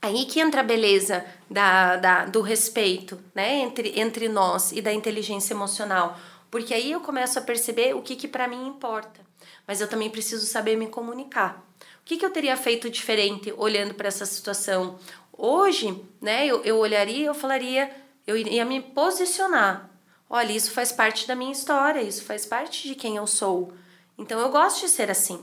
[0.01, 3.57] Aí que entra a beleza da, da, do respeito né?
[3.57, 6.17] entre, entre nós e da inteligência emocional.
[6.51, 9.21] Porque aí eu começo a perceber o que, que para mim importa.
[9.67, 11.65] Mas eu também preciso saber me comunicar.
[12.01, 14.99] O que, que eu teria feito diferente olhando para essa situação?
[15.33, 17.91] Hoje, né, eu, eu olharia eu falaria,
[18.27, 19.91] eu iria me posicionar.
[20.31, 23.73] Olha, isso faz parte da minha história, isso faz parte de quem eu sou.
[24.17, 25.43] Então eu gosto de ser assim.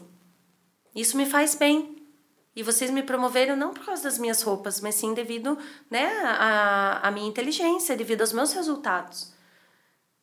[0.95, 1.94] Isso me faz bem.
[2.55, 5.57] E vocês me promoveram não por causa das minhas roupas, mas sim devido
[5.89, 9.33] né, à, à minha inteligência, devido aos meus resultados.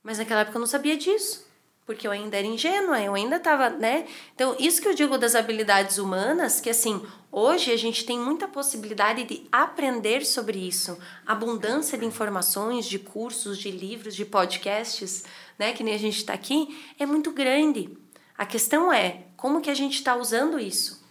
[0.03, 1.47] Mas naquela época eu não sabia disso,
[1.85, 4.07] porque eu ainda era ingênua, eu ainda estava, né?
[4.35, 8.49] Então, isso que eu digo das habilidades humanas, que assim, hoje a gente tem muita
[8.49, 10.99] possibilidade de aprender sobre isso.
[11.27, 15.25] Abundância de informações, de cursos, de livros, de podcasts,
[15.59, 15.73] né?
[15.73, 17.91] Que nem a gente está aqui, é muito grande.
[18.39, 21.02] A questão é como que a gente está usando isso.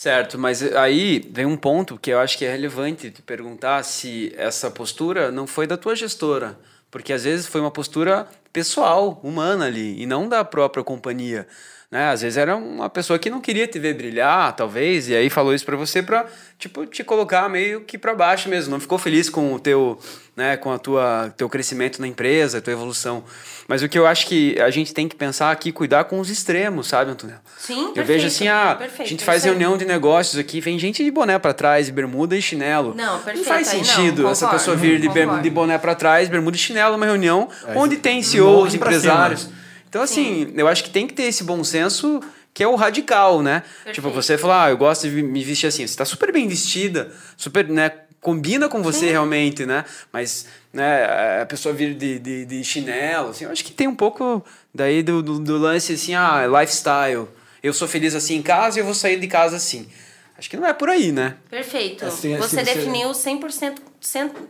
[0.00, 4.32] Certo, mas aí vem um ponto que eu acho que é relevante te perguntar se
[4.36, 6.56] essa postura não foi da tua gestora,
[6.88, 11.48] porque às vezes foi uma postura pessoal, humana ali, e não da própria companhia.
[11.90, 12.10] Né?
[12.10, 15.54] Às vezes era uma pessoa que não queria te ver brilhar, talvez, e aí falou
[15.54, 16.26] isso para você para
[16.58, 18.72] tipo te colocar meio que para baixo mesmo.
[18.72, 19.98] Não ficou feliz com o teu,
[20.36, 23.24] né, com a tua teu crescimento na empresa, tua evolução.
[23.66, 26.28] Mas o que eu acho que a gente tem que pensar aqui, cuidar com os
[26.28, 27.40] extremos, sabe, Antonella?
[27.56, 30.78] Sim, Eu perfeito, vejo assim, ah, perfeito, a gente faz reunião de negócios aqui, vem
[30.78, 32.94] gente de boné para trás, bermuda e chinelo.
[32.94, 33.38] Não, perfeito.
[33.38, 36.92] Não faz sentido não, essa pessoa vir de, de boné para trás, bermuda e chinelo
[36.92, 39.48] numa reunião é, onde tem CEOs, empresários.
[39.88, 40.54] Então, assim, Sim.
[40.56, 42.20] eu acho que tem que ter esse bom senso
[42.52, 43.60] que é o radical, né?
[43.60, 43.94] Perfeito.
[43.94, 45.86] Tipo, você falar, ah, eu gosto de me vestir assim.
[45.86, 47.92] Você tá super bem vestida, super, né?
[48.20, 49.10] Combina com você Sim.
[49.12, 49.84] realmente, né?
[50.12, 53.94] Mas né, a pessoa vir de, de, de, chinelo, assim, eu acho que tem um
[53.94, 57.28] pouco daí do, do, do lance assim, ah, lifestyle.
[57.62, 59.88] Eu sou feliz assim em casa e eu vou sair de casa assim.
[60.36, 61.36] Acho que não é por aí, né?
[61.48, 62.04] Perfeito.
[62.04, 63.78] Assim, assim, você, você definiu 100%,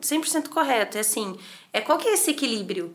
[0.00, 0.96] 100 correto.
[0.96, 1.36] É assim,
[1.72, 2.94] é qual que é esse equilíbrio?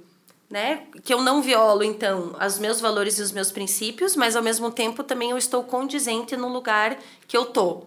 [0.53, 0.83] Né?
[1.03, 4.69] Que eu não violo, então, os meus valores e os meus princípios, mas ao mesmo
[4.69, 6.95] tempo também eu estou condizente no lugar
[7.27, 7.85] que eu tô,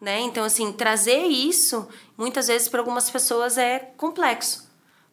[0.00, 0.18] né?
[0.20, 1.86] Então, assim, trazer isso,
[2.16, 4.66] muitas vezes para algumas pessoas é complexo.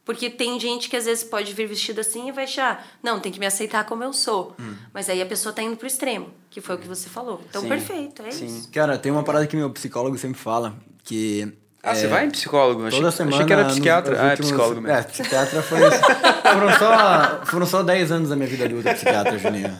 [0.06, 3.30] Porque tem gente que às vezes pode vir vestido assim e vai achar, não, tem
[3.30, 4.56] que me aceitar como eu sou.
[4.58, 4.76] Hum.
[4.94, 7.42] Mas aí a pessoa tá indo pro extremo, que foi o que você falou.
[7.50, 7.68] Então, Sim.
[7.68, 8.46] perfeito, é Sim.
[8.46, 8.72] isso.
[8.72, 10.74] Cara, tem uma parada que meu psicólogo sempre fala,
[11.04, 11.52] que
[11.86, 12.90] ah, é, você vai em psicólogo?
[12.90, 13.36] Toda achei, semana.
[13.36, 14.18] Achei que era psiquiatra.
[14.20, 14.98] Ah, é psicólogo mesmo.
[14.98, 15.80] É, psiquiatra foi.
[15.80, 19.72] foram, só, foram só 10 anos da minha vida adulta psiquiatra, Juninho.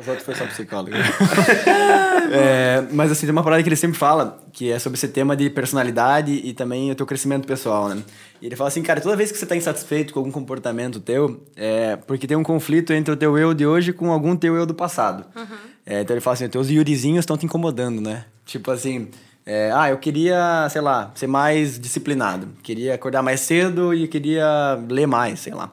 [0.00, 0.92] Os outros foi só psicólogo.
[2.30, 5.36] é, mas assim, tem uma parada que ele sempre fala, que é sobre esse tema
[5.36, 8.04] de personalidade e também o teu crescimento pessoal, né?
[8.40, 11.42] E ele fala assim, cara, toda vez que você está insatisfeito com algum comportamento teu,
[11.56, 14.64] é porque tem um conflito entre o teu eu de hoje com algum teu eu
[14.64, 15.24] do passado.
[15.34, 15.56] Uhum.
[15.84, 18.26] É, então ele fala assim, os teus yurizinhos estão te incomodando, né?
[18.46, 19.08] Tipo assim
[19.50, 22.50] é, ah, eu queria, sei lá, ser mais disciplinado.
[22.62, 25.72] Queria acordar mais cedo e queria ler mais, sei lá.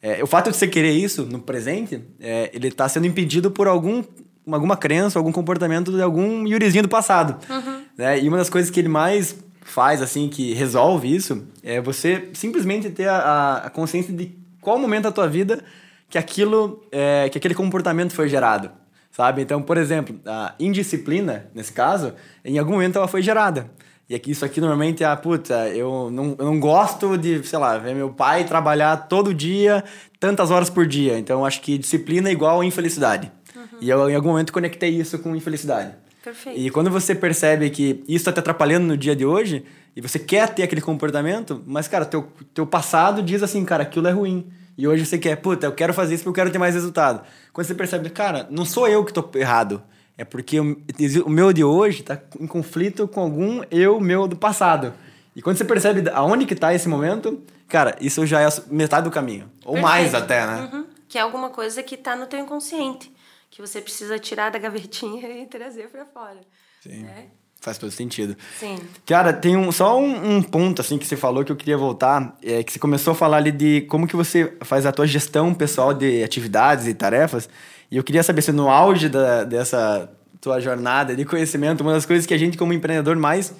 [0.00, 3.66] É, o fato de você querer isso no presente, é, ele está sendo impedido por
[3.66, 4.04] algum,
[4.48, 7.36] alguma crença, algum comportamento de algum Yurizinho do passado.
[7.50, 7.82] Uhum.
[7.98, 8.20] Né?
[8.20, 12.90] E uma das coisas que ele mais faz, assim, que resolve isso, é você simplesmente
[12.90, 15.64] ter a, a consciência de qual momento da tua vida
[16.08, 18.70] que aquilo, é, que aquele comportamento foi gerado
[19.16, 19.40] sabe?
[19.40, 22.12] Então, por exemplo, a indisciplina, nesse caso,
[22.44, 23.70] em algum momento ela foi gerada.
[24.10, 27.78] E aqui, isso aqui normalmente é, puta, eu não, eu não gosto de, sei lá,
[27.78, 29.82] ver meu pai trabalhar todo dia,
[30.20, 31.18] tantas horas por dia.
[31.18, 33.32] Então, acho que disciplina é igual infelicidade.
[33.56, 33.78] Uhum.
[33.80, 35.94] E eu, em algum momento, conectei isso com infelicidade.
[36.22, 36.58] Perfeito.
[36.60, 39.64] E quando você percebe que isso está te atrapalhando no dia de hoje,
[39.96, 44.08] e você quer ter aquele comportamento, mas, cara, teu, teu passado diz assim, cara, aquilo
[44.08, 44.46] é ruim.
[44.76, 47.24] E hoje você quer, puta, eu quero fazer isso porque eu quero ter mais resultado.
[47.52, 49.82] Quando você percebe, cara, não sou eu que tô errado.
[50.18, 50.76] É porque o,
[51.24, 54.92] o meu de hoje tá em conflito com algum eu meu do passado.
[55.34, 59.10] E quando você percebe aonde que tá esse momento, cara, isso já é metade do
[59.10, 59.50] caminho.
[59.64, 59.82] Ou Perfeito.
[59.82, 60.70] mais até, né?
[60.72, 60.86] Uhum.
[61.08, 63.12] Que é alguma coisa que tá no teu inconsciente.
[63.50, 66.40] Que você precisa tirar da gavetinha e trazer para fora.
[66.82, 67.02] Sim.
[67.02, 67.28] Né?
[67.66, 68.36] Faz todo sentido.
[68.60, 68.76] Sim.
[69.04, 72.36] Cara, tem um, só um, um, ponto assim que você falou que eu queria voltar,
[72.40, 75.52] é que você começou a falar ali de como que você faz a tua gestão
[75.52, 77.48] pessoal de atividades e tarefas.
[77.90, 80.08] E eu queria saber se no auge da, dessa
[80.40, 83.52] tua jornada de conhecimento, uma das coisas que a gente como empreendedor mais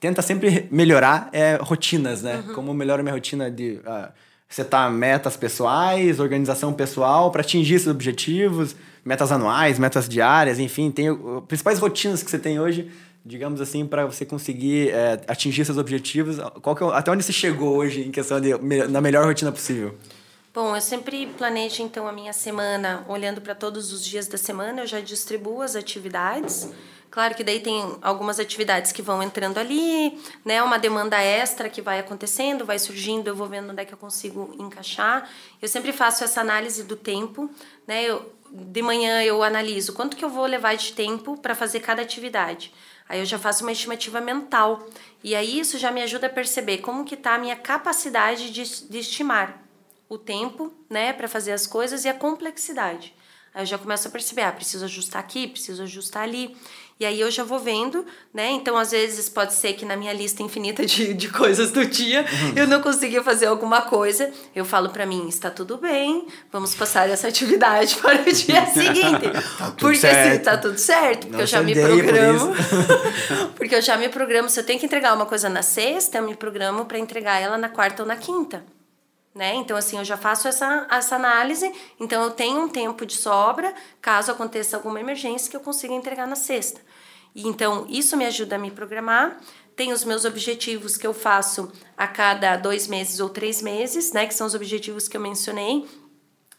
[0.00, 2.42] tenta sempre melhorar é rotinas, né?
[2.48, 2.54] Uhum.
[2.54, 4.08] Como melhora a minha rotina de uh,
[4.48, 8.74] setar metas pessoais, organização pessoal para atingir esses objetivos,
[9.04, 12.90] metas anuais, metas diárias, enfim, tem uh, principais rotinas que você tem hoje
[13.24, 16.36] digamos assim, para você conseguir é, atingir seus objetivos?
[16.60, 18.52] Qual é, até onde você chegou hoje em questão de
[18.88, 19.96] na melhor rotina possível?
[20.52, 24.82] Bom, eu sempre planejo então a minha semana olhando para todos os dias da semana,
[24.82, 26.68] eu já distribuo as atividades.
[27.10, 30.62] Claro que daí tem algumas atividades que vão entrando ali, né?
[30.62, 33.98] Uma demanda extra que vai acontecendo, vai surgindo, eu vou vendo onde é que eu
[33.98, 35.28] consigo encaixar.
[35.62, 37.50] Eu sempre faço essa análise do tempo,
[37.86, 38.04] né?
[38.04, 42.02] Eu, de manhã eu analiso quanto que eu vou levar de tempo para fazer cada
[42.02, 42.72] atividade.
[43.08, 44.86] Aí eu já faço uma estimativa mental.
[45.22, 48.88] E aí isso já me ajuda a perceber como que está a minha capacidade de,
[48.88, 49.62] de estimar
[50.08, 53.14] o tempo, né, para fazer as coisas e a complexidade.
[53.54, 56.56] Aí eu já começo a perceber, ah, preciso ajustar aqui, preciso ajustar ali.
[56.98, 58.50] E aí eu já vou vendo, né?
[58.52, 62.20] Então, às vezes, pode ser que na minha lista infinita de, de coisas do dia,
[62.20, 62.52] uhum.
[62.54, 64.30] eu não consegui fazer alguma coisa.
[64.54, 69.28] Eu falo para mim, está tudo bem, vamos passar essa atividade para o dia seguinte.
[69.58, 70.28] tá tudo porque certo.
[70.28, 72.54] assim, tá tudo certo, porque não eu já me programo.
[72.54, 76.18] Por porque eu já me programo, se eu tenho que entregar uma coisa na sexta,
[76.18, 78.64] eu me programo para entregar ela na quarta ou na quinta.
[79.34, 79.54] Né?
[79.56, 83.74] Então, assim, eu já faço essa, essa análise, então eu tenho um tempo de sobra,
[84.00, 86.80] caso aconteça alguma emergência, que eu consiga entregar na sexta.
[87.34, 89.40] E, então, isso me ajuda a me programar.
[89.74, 94.24] Tem os meus objetivos que eu faço a cada dois meses ou três meses, né?
[94.24, 95.84] Que são os objetivos que eu mencionei.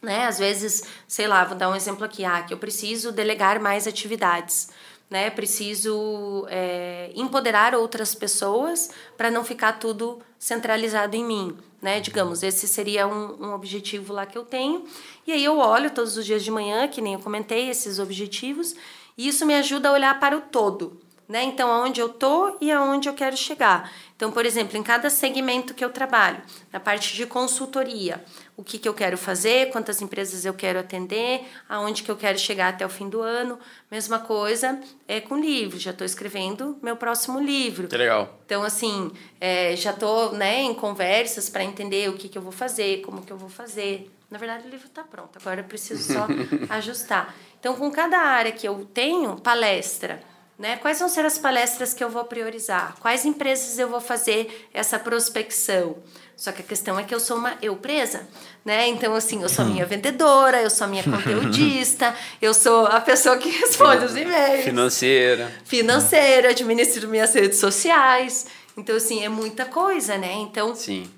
[0.02, 0.26] Né?
[0.26, 3.86] Às vezes, sei lá, vou dar um exemplo aqui, ah, que eu preciso delegar mais
[3.86, 4.68] atividades
[5.10, 5.30] né?
[5.30, 12.00] Preciso é, empoderar outras pessoas para não ficar tudo centralizado em mim, né?
[12.00, 14.84] Digamos, esse seria um, um, objetivo lá que eu tenho.
[15.26, 18.74] E aí eu olho todos os dias de manhã, que nem eu comentei, esses objetivos,
[19.16, 21.42] e isso me ajuda a olhar para o todo, né?
[21.44, 23.90] Então, aonde eu tô e aonde eu quero chegar.
[24.14, 26.40] Então, por exemplo, em cada segmento que eu trabalho,
[26.72, 28.24] na parte de consultoria,
[28.56, 32.38] o que, que eu quero fazer, quantas empresas eu quero atender, aonde que eu quero
[32.38, 33.58] chegar até o fim do ano.
[33.90, 37.88] Mesma coisa é com livro, já estou escrevendo meu próximo livro.
[37.88, 38.40] Que legal.
[38.46, 39.10] Então, assim,
[39.40, 43.20] é, já estou né, em conversas para entender o que, que eu vou fazer, como
[43.22, 44.10] que eu vou fazer.
[44.30, 46.26] Na verdade, o livro está pronto, agora eu preciso só
[46.74, 47.34] ajustar.
[47.60, 50.22] Então, com cada área que eu tenho, palestra,
[50.58, 50.76] né?
[50.76, 52.96] Quais vão ser as palestras que eu vou priorizar?
[53.00, 55.96] Quais empresas eu vou fazer essa prospecção?
[56.36, 58.26] Só que a questão é que eu sou uma eu presa,
[58.64, 58.86] né?
[58.88, 63.00] Então, assim, eu sou a minha vendedora, eu sou a minha conteudista, eu sou a
[63.00, 64.64] pessoa que responde os e-mails.
[64.64, 65.50] Financeira.
[65.64, 68.46] Financeira, administro minhas redes sociais.
[68.76, 70.34] Então, assim, é muita coisa, né?
[70.34, 71.10] Então, Sim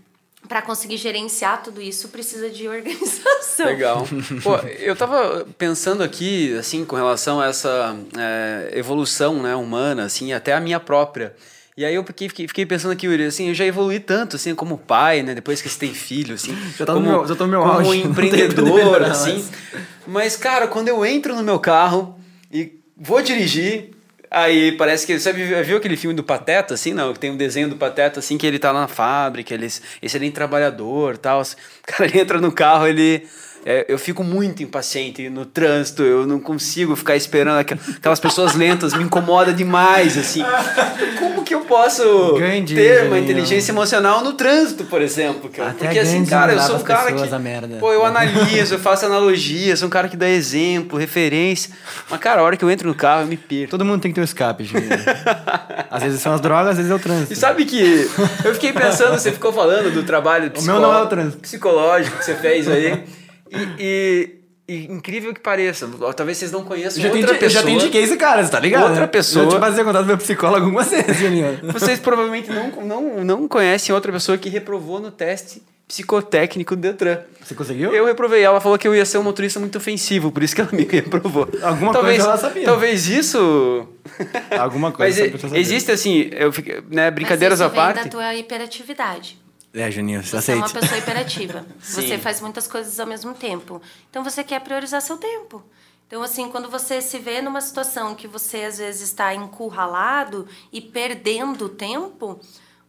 [0.49, 3.66] para conseguir gerenciar tudo isso precisa de organização.
[3.66, 4.09] Legal.
[4.42, 10.32] Pô, eu tava pensando aqui, assim, com relação a essa é, evolução né, humana, assim,
[10.32, 11.34] até a minha própria.
[11.76, 14.76] E aí eu fiquei, fiquei pensando aqui, Yuri, assim, eu já evolui tanto, assim, como
[14.78, 15.32] pai, né?
[15.32, 16.57] Depois que você tem filho, assim.
[16.76, 18.01] Já tá como, no meu, já tô no meu como auge.
[18.01, 19.46] empreendedor, assim.
[20.05, 22.18] Mas, cara, quando eu entro no meu carro
[22.51, 23.90] e vou dirigir,
[24.31, 25.18] Aí parece que.
[25.18, 27.12] Você viu aquele filme do Pateta, assim, não?
[27.12, 29.68] Que tem um desenho do Pateta, assim, que ele tá lá na fábrica, ele,
[30.03, 31.43] excelente trabalhador tal.
[31.89, 33.26] O cara ele entra no carro, ele
[33.70, 38.94] é, eu fico muito impaciente no trânsito, eu não consigo ficar esperando aquelas pessoas lentas,
[38.94, 40.42] me incomoda demais, assim.
[41.18, 45.50] Como que eu posso Grande, ter uma inteligência emocional no trânsito, por exemplo?
[45.50, 45.68] Cara?
[45.68, 47.78] Até Porque assim, cara, eu sou um cara que.
[47.78, 51.70] Pô, eu analiso, eu faço analogia, sou um cara que dá exemplo, referência.
[52.08, 53.70] Mas, cara, a hora que eu entro no carro, eu me perco.
[53.70, 54.82] Todo mundo tem que ter um escape, gente.
[55.90, 57.34] às vezes são as drogas, às vezes é o trânsito.
[57.34, 58.08] E sabe que
[58.46, 61.42] eu fiquei pensando, você ficou falando do trabalho o meu não é o trânsito.
[61.42, 63.17] psicológico que você fez aí.
[63.51, 64.38] E,
[64.68, 67.62] e, e, incrível que pareça, talvez vocês não conheçam já outra tem, pessoa.
[67.62, 68.90] Já tem indiquei esse cara, você tá ligado?
[68.90, 69.44] Outra pessoa.
[69.44, 71.16] Eu te fazia contato com meu psicólogo algumas vezes.
[71.72, 77.20] Vocês provavelmente não, não, não conhecem outra pessoa que reprovou no teste psicotécnico do Detran.
[77.42, 77.94] Você conseguiu?
[77.94, 78.42] Eu reprovei.
[78.42, 80.84] Ela falou que eu ia ser um motorista muito ofensivo, por isso que ela me
[80.84, 81.49] reprovou.
[81.62, 82.64] Alguma talvez, coisa ela sabia.
[82.64, 83.88] Talvez isso...
[84.51, 86.53] Alguma coisa Mas existe assim, eu,
[86.90, 88.05] né, brincadeiras Mas isso à parte...
[88.05, 89.38] da tua hiperatividade.
[89.72, 90.60] É, Juninho, você, você aceita.
[90.60, 91.66] é uma pessoa hiperativa.
[91.78, 93.82] Você faz muitas coisas ao mesmo tempo.
[94.08, 95.62] Então você quer priorizar seu tempo.
[96.06, 100.80] Então, assim, quando você se vê numa situação que você às vezes está encurralado e
[100.80, 102.40] perdendo tempo,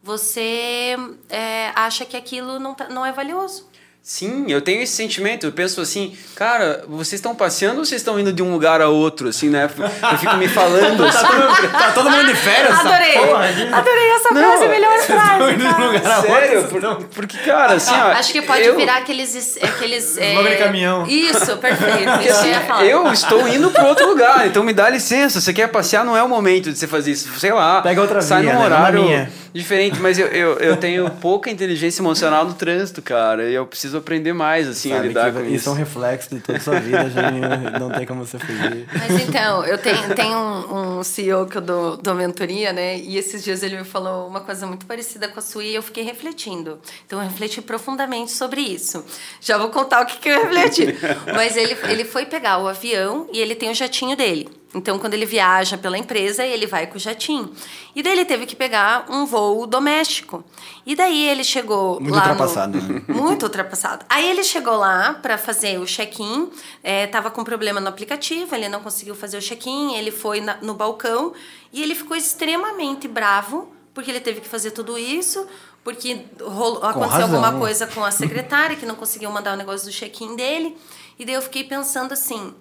[0.01, 0.95] você
[1.27, 3.68] é, acha que aquilo não, tá, não é valioso.
[4.02, 5.45] Sim, eu tenho esse sentimento.
[5.45, 8.89] Eu penso assim, cara, vocês estão passeando ou vocês estão indo de um lugar a
[8.89, 9.70] outro, assim, né?
[10.12, 11.06] Eu fico me falando.
[11.12, 12.80] tá, todo, tá, todo, mundo de férias?
[12.80, 13.14] Adorei!
[13.14, 13.45] Porra,
[13.78, 15.56] adorei essa não, frase, melhor frase.
[15.56, 16.62] de um lugar a Sério?
[16.62, 18.08] outro, Por, porque, cara, assim, ó.
[18.14, 19.58] Acho que pode eu, virar aqueles.
[19.62, 20.41] aqueles é...
[20.41, 21.06] de caminhão.
[21.06, 22.22] Isso, perfeito.
[22.28, 22.86] Isso eu ia falar.
[22.86, 25.39] Eu estou indo para outro lugar, então me dá licença.
[25.39, 27.30] Você quer passear, não é o momento de você fazer isso.
[27.39, 27.82] Sei lá.
[27.84, 28.66] Pega outra sai via, num né?
[28.66, 33.50] horário diferente, mas eu, eu, eu tenho pouca inteligência emocional no trânsito, cara.
[33.50, 35.56] E eu preciso aprender mais, assim, Sabe a lidar com isso.
[35.56, 35.70] isso.
[35.70, 37.80] É um reflexo de toda a sua vida, Juninho.
[37.80, 38.88] Não tem como você fugir.
[38.93, 42.97] Mas então, eu tenho, tenho um, um CEO que eu dou, dou mentoria, né?
[42.97, 45.82] E esses dias ele me falou uma coisa muito parecida com a sua e eu
[45.82, 46.80] fiquei refletindo.
[47.06, 49.04] Então, eu refleti profundamente sobre isso.
[49.41, 50.95] Já vou contar o que, que eu refleti.
[51.36, 54.50] Mas ele, ele foi pegar o avião e ele tem o jatinho dele.
[54.74, 57.51] Então, quando ele viaja pela empresa, ele vai com o jatinho.
[57.95, 60.43] E daí ele teve que pegar um voo doméstico.
[60.86, 62.80] E daí ele chegou Muito lá ultrapassado.
[62.80, 62.93] No...
[62.93, 63.01] Né?
[63.09, 64.05] Muito ultrapassado.
[64.07, 66.51] Aí ele chegou lá para fazer o check-in,
[66.84, 70.57] é, tava com problema no aplicativo, ele não conseguiu fazer o check-in, ele foi na,
[70.61, 71.34] no balcão
[71.74, 75.47] e ele ficou extremamente bravo porque ele teve que fazer tudo isso,
[75.84, 77.43] porque rolou, aconteceu razão.
[77.43, 80.78] alguma coisa com a secretária que não conseguiu mandar o negócio do check-in dele.
[81.17, 82.53] E daí eu fiquei pensando assim,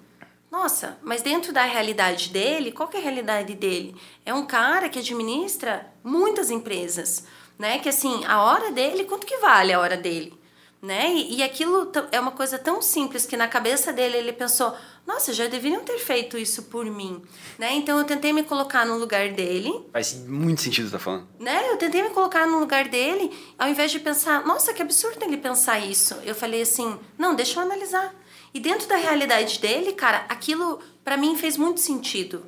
[0.50, 3.94] nossa, mas dentro da realidade dele, qual é a realidade dele?
[4.24, 7.24] É um cara que administra muitas empresas,
[7.58, 7.78] né?
[7.78, 10.32] Que assim, a hora dele, quanto que vale a hora dele?
[10.80, 11.10] Né?
[11.12, 14.74] E, e aquilo é uma coisa tão simples que na cabeça dele ele pensou,
[15.04, 17.20] nossa, já deveriam ter feito isso por mim,
[17.58, 17.74] né?
[17.74, 19.72] Então eu tentei me colocar no lugar dele.
[19.92, 21.26] Faz muito sentido você tá falando.
[21.40, 21.72] Né?
[21.72, 25.36] Eu tentei me colocar no lugar dele, ao invés de pensar, nossa, que absurdo ele
[25.36, 26.14] pensar isso.
[26.24, 28.14] Eu falei assim, não, deixa eu analisar.
[28.52, 32.46] E dentro da realidade dele, cara, aquilo para mim fez muito sentido,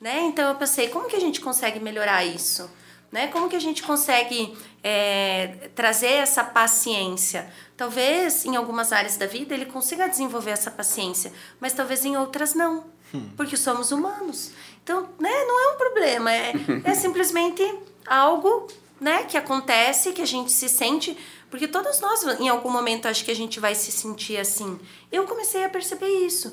[0.00, 0.20] né?
[0.22, 2.70] Então eu pensei, como que a gente consegue melhorar isso?
[3.10, 3.28] Né?
[3.28, 7.48] Como que a gente consegue é, trazer essa paciência?
[7.76, 12.54] Talvez em algumas áreas da vida ele consiga desenvolver essa paciência, mas talvez em outras
[12.54, 13.30] não, hum.
[13.36, 14.50] porque somos humanos.
[14.82, 16.52] Então, né, não é um problema, é,
[16.82, 17.62] é simplesmente
[18.04, 18.66] algo
[19.00, 21.16] né, que acontece, que a gente se sente
[21.54, 24.76] Porque todos nós, em algum momento, acho que a gente vai se sentir assim.
[25.12, 26.52] Eu comecei a perceber isso.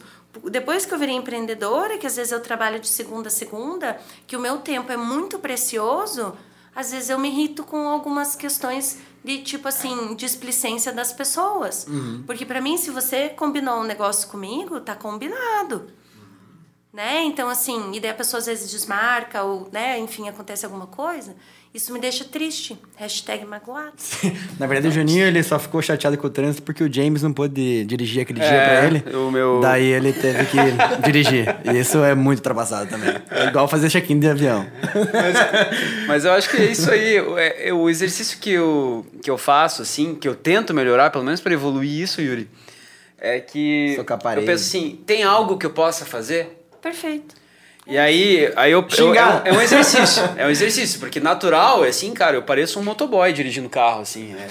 [0.51, 4.37] Depois que eu virei empreendedora, que às vezes eu trabalho de segunda a segunda, que
[4.37, 6.37] o meu tempo é muito precioso,
[6.75, 11.87] às vezes eu me irrito com algumas questões de tipo assim, displicência das pessoas.
[11.87, 12.21] Uhum.
[12.27, 15.89] Porque para mim, se você combinou um negócio comigo, tá combinado.
[16.93, 17.23] Né?
[17.23, 21.35] Então, assim, e daí a pessoa às vezes desmarca ou, né, enfim, acontece alguma coisa.
[21.73, 22.77] Isso me deixa triste.
[22.97, 23.93] Hashtag magoado.
[24.59, 27.31] Na verdade, o Juninho ele só ficou chateado com o trânsito porque o James não
[27.31, 29.15] pôde dirigir aquele é, dia pra ele.
[29.15, 29.61] O meu...
[29.61, 30.57] Daí ele teve que
[31.05, 31.55] dirigir.
[31.63, 33.15] E isso é muito ultrapassado também.
[33.29, 34.67] É igual fazer check-in de avião.
[34.83, 37.15] Mas, mas, eu acho que é isso aí.
[37.37, 41.23] É, é, o exercício que eu, que eu faço, assim, que eu tento melhorar, pelo
[41.23, 42.49] menos para evoluir isso, Yuri,
[43.17, 43.95] é que.
[43.97, 46.65] eu penso assim: tem algo que eu possa fazer?
[46.81, 47.40] Perfeito.
[47.87, 51.89] E aí, aí eu, eu é, é, um exercício, é um exercício, porque natural, é
[51.89, 54.35] assim, cara, eu pareço um motoboy dirigindo carro, assim.
[54.35, 54.47] É,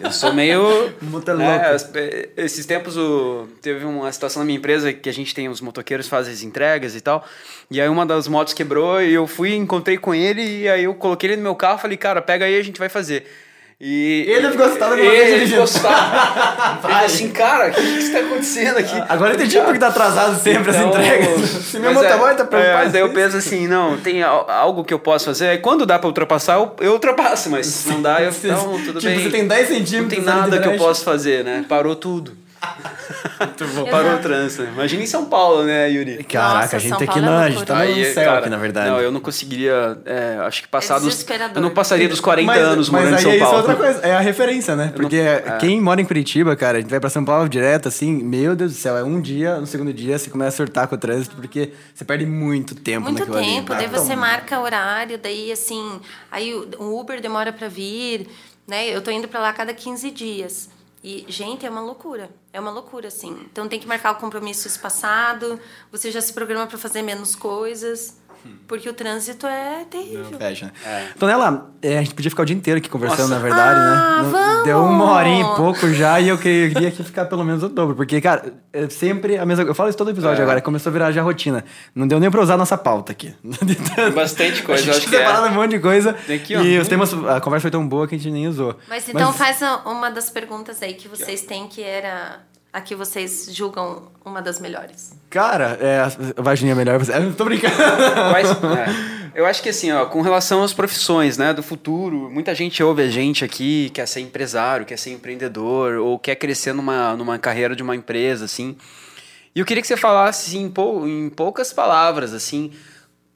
[0.00, 0.92] eu sou meio.
[1.00, 1.52] Motolouco.
[1.94, 5.60] É, esses tempos o, teve uma situação na minha empresa que a gente tem os
[5.60, 7.24] motoqueiros fazem as entregas e tal.
[7.70, 10.94] E aí uma das motos quebrou e eu fui, encontrei com ele e aí eu
[10.94, 13.26] coloquei ele no meu carro e falei, cara, pega aí, a gente vai fazer.
[13.80, 16.88] E ele gostava de uma ele, ele gostava.
[16.88, 18.94] ele assim, cara, o que, que está acontecendo aqui?
[19.08, 21.50] Agora eu entendi porque tá atrasado sempre então, as entregas.
[21.64, 22.80] Se meu motoboy é, tá preocupado.
[22.80, 25.48] É, mas aí eu penso assim, não, tem algo que eu posso fazer.
[25.48, 28.32] Aí quando dá para ultrapassar, eu, eu ultrapasso, mas não dá, eu.
[28.44, 29.22] Não, tudo tipo, bem.
[29.22, 30.02] Você tem 10 centímetros.
[30.02, 31.64] Não tem nada que eu possa fazer, né?
[31.68, 32.43] Parou tudo.
[33.90, 34.62] Parou o trânsito.
[34.64, 36.24] Imagina em São Paulo, né, Yuri?
[36.24, 38.48] Caraca, Nossa, a gente tem aqui na, a gente tá no Aí, céu cara, aqui,
[38.48, 38.90] na verdade.
[38.90, 39.98] Não, eu não conseguiria.
[40.04, 41.26] É, acho que passados.
[41.28, 43.58] É eu não passaria dos 40 mas, anos morando mas em São é Paulo.
[43.58, 44.92] Isso é outra coisa, é a referência, né?
[44.94, 45.58] Porque não, é.
[45.58, 48.72] quem mora em Curitiba, cara, a gente vai pra São Paulo direto, assim, meu Deus
[48.72, 51.36] do céu, é um dia, no segundo dia você começa a surtar com o trânsito,
[51.36, 53.86] porque você perde muito tempo Muito tempo, ali.
[53.86, 56.00] daí você marca horário, daí assim,
[56.30, 58.28] aí o Uber demora para vir,
[58.66, 58.88] né?
[58.88, 60.68] Eu tô indo para lá a cada 15 dias.
[61.04, 62.30] E, gente, é uma loucura.
[62.50, 63.46] É uma loucura, assim.
[63.52, 65.60] Então tem que marcar o compromisso espaçado,
[65.92, 68.16] você já se programa para fazer menos coisas.
[68.66, 70.30] Porque o trânsito é terrível.
[70.30, 70.72] Não fecha, né?
[70.84, 71.06] É.
[71.18, 73.34] Tonela, é, a gente podia ficar o dia inteiro aqui conversando, Nossa.
[73.34, 74.30] na verdade, ah, né?
[74.30, 74.64] Vamos.
[74.64, 77.94] Deu uma horinha e pouco já e eu queria aqui ficar pelo menos o dobro.
[77.94, 80.42] Porque, cara, é sempre a mesma Eu falo isso todo episódio é.
[80.42, 81.64] agora, começou a virar já rotina.
[81.94, 83.34] Não deu nem pra usar a nossa pauta aqui.
[84.14, 85.28] Bastante coisa, a gente acho que é.
[85.28, 86.12] um monte de coisa.
[86.12, 88.76] Tem que, e os temas, a conversa foi tão boa que a gente nem usou.
[88.88, 89.36] Mas então Mas...
[89.36, 92.40] faz uma das perguntas aí que vocês têm, que era
[92.74, 95.12] a que vocês julgam uma das melhores?
[95.30, 97.00] Cara, é, vai Juninha melhor.
[97.00, 97.72] Eu tô brincando.
[98.32, 102.52] Mas, é, eu acho que assim, ó, com relação às profissões, né, do futuro, muita
[102.52, 107.16] gente ouve a gente aqui, quer ser empresário, quer ser empreendedor, ou quer crescer numa,
[107.16, 108.76] numa carreira de uma empresa, assim.
[109.54, 112.72] E eu queria que você falasse assim, em, pou, em poucas palavras, assim,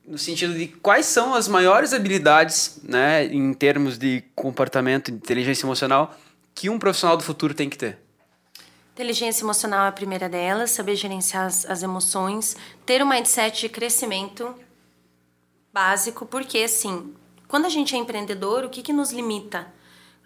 [0.04, 5.64] no sentido de quais são as maiores habilidades, né, em termos de comportamento, de inteligência
[5.64, 6.18] emocional,
[6.56, 8.07] que um profissional do futuro tem que ter.
[8.98, 13.68] Inteligência emocional é a primeira delas, saber gerenciar as, as emoções, ter um mindset de
[13.68, 14.52] crescimento
[15.72, 17.14] básico, porque assim,
[17.46, 19.72] quando a gente é empreendedor, o que, que nos limita?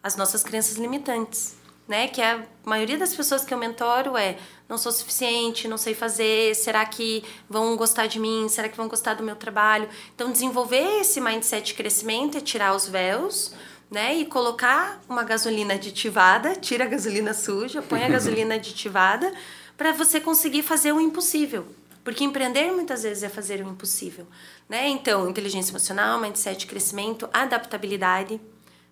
[0.02, 1.54] As nossas crenças limitantes,
[1.86, 2.08] né?
[2.08, 6.54] Que a maioria das pessoas que eu mentoro é não sou suficiente, não sei fazer,
[6.54, 9.86] será que vão gostar de mim, será que vão gostar do meu trabalho?
[10.14, 13.52] Então, desenvolver esse mindset de crescimento é tirar os véus,
[13.92, 14.16] né?
[14.16, 19.30] E colocar uma gasolina aditivada, tira a gasolina suja, põe a gasolina aditivada,
[19.76, 21.66] para você conseguir fazer o impossível.
[22.02, 24.26] Porque empreender muitas vezes é fazer o impossível,
[24.68, 24.88] né?
[24.88, 28.40] Então, inteligência emocional, mindset, crescimento, adaptabilidade,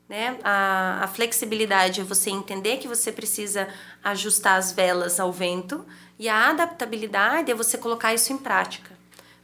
[0.08, 0.38] né?
[0.44, 3.68] A, a flexibilidade é você entender que você precisa
[4.04, 5.84] ajustar as velas ao vento
[6.18, 8.90] e a adaptabilidade é você colocar isso em prática,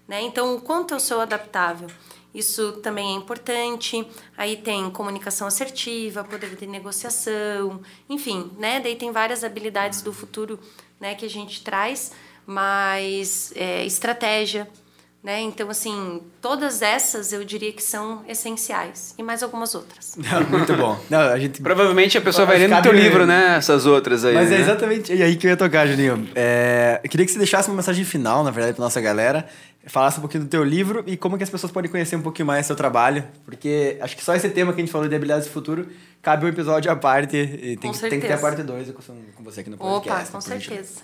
[0.07, 0.21] né?
[0.21, 1.89] Então, o quanto eu sou adaptável?
[2.37, 4.07] Isso também é importante.
[4.37, 7.81] Aí tem comunicação assertiva, poder de negociação,
[8.11, 8.79] enfim, né?
[8.79, 10.61] Daí tem várias habilidades do futuro,
[11.01, 12.13] né, que a gente traz,
[12.47, 14.69] mas é, estratégia,
[15.25, 15.41] né?
[15.41, 19.15] Então, assim, todas essas eu diria que são essenciais.
[19.17, 20.17] E mais algumas outras.
[20.51, 21.01] Muito bom.
[21.09, 21.63] Não, a gente...
[21.63, 23.57] Provavelmente a pessoa vai ler no teu livro, né?
[23.57, 24.35] Essas outras aí.
[24.35, 24.61] Mas é né?
[24.61, 26.29] exatamente aí que eu ia tocar, Juninho.
[26.35, 29.49] É, eu queria que você deixasse uma mensagem final, na verdade, para nossa galera
[29.87, 32.47] falasse um pouquinho do teu livro e como que as pessoas podem conhecer um pouquinho
[32.47, 35.15] mais do seu trabalho, porque acho que só esse tema que a gente falou de
[35.15, 35.89] habilidades do futuro
[36.21, 38.91] cabe um episódio à parte e tem, que, tem que ter a parte 2
[39.35, 40.23] com você aqui no podcast.
[40.23, 41.03] Opa, com certeza.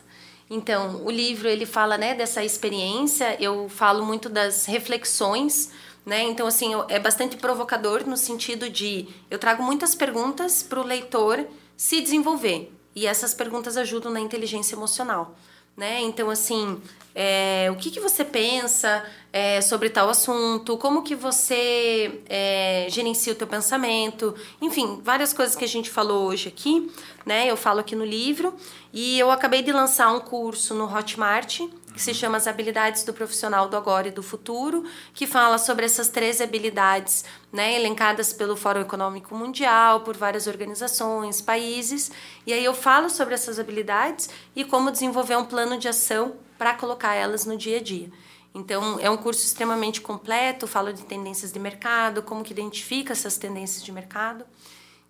[0.50, 5.70] Então, o livro ele fala, né, dessa experiência, eu falo muito das reflexões,
[6.04, 6.22] né?
[6.24, 11.46] Então, assim, é bastante provocador no sentido de eu trago muitas perguntas para o leitor
[11.76, 12.70] se desenvolver.
[12.94, 15.34] E essas perguntas ajudam na inteligência emocional.
[15.76, 16.00] Né?
[16.00, 16.80] Então, assim,
[17.14, 23.32] é, o que, que você pensa é, sobre tal assunto, como que você é, gerencia
[23.32, 26.90] o teu pensamento, enfim, várias coisas que a gente falou hoje aqui,
[27.24, 27.50] né?
[27.50, 28.54] Eu falo aqui no livro
[28.92, 31.60] e eu acabei de lançar um curso no Hotmart
[31.92, 35.84] que se chama As Habilidades do Profissional do Agora e do Futuro, que fala sobre
[35.84, 42.10] essas três habilidades, né, elencadas pelo Fórum Econômico Mundial, por várias organizações, países,
[42.46, 46.74] e aí eu falo sobre essas habilidades e como desenvolver um plano de ação para
[46.74, 48.10] colocar elas no dia a dia.
[48.54, 53.38] Então, é um curso extremamente completo, falo de tendências de mercado, como que identifica essas
[53.38, 54.44] tendências de mercado.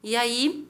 [0.03, 0.69] E aí,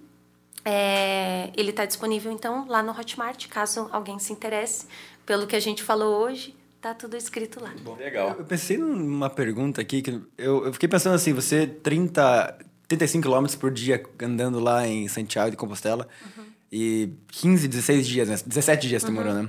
[0.65, 4.87] é, ele está disponível, então, lá no Hotmart, caso alguém se interesse.
[5.25, 7.73] Pelo que a gente falou hoje, tá tudo escrito lá.
[7.83, 8.37] Bom, legal.
[8.39, 12.59] Eu pensei numa pergunta aqui, que eu, eu fiquei pensando assim, você 30,
[12.89, 16.45] 35 quilômetros por dia andando lá em Santiago de Compostela, uhum.
[16.71, 18.39] e 15, 16 dias, né?
[18.45, 19.11] 17 dias uhum.
[19.11, 19.49] demorou, né?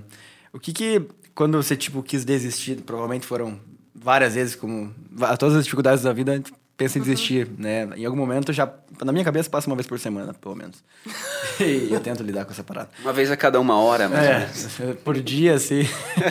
[0.52, 3.60] O que que quando você, tipo, quis desistir, provavelmente foram
[3.96, 4.94] várias vezes, como
[5.40, 6.42] todas as dificuldades da vida,
[6.84, 7.08] pensa em uhum.
[7.08, 7.90] desistir, né?
[7.96, 8.72] Em algum momento já,
[9.04, 10.84] na minha cabeça, passa uma vez por semana, pelo menos.
[11.60, 12.90] e eu tento lidar com essa parada.
[13.02, 15.84] Uma vez a cada uma hora, mais é, por dia, assim.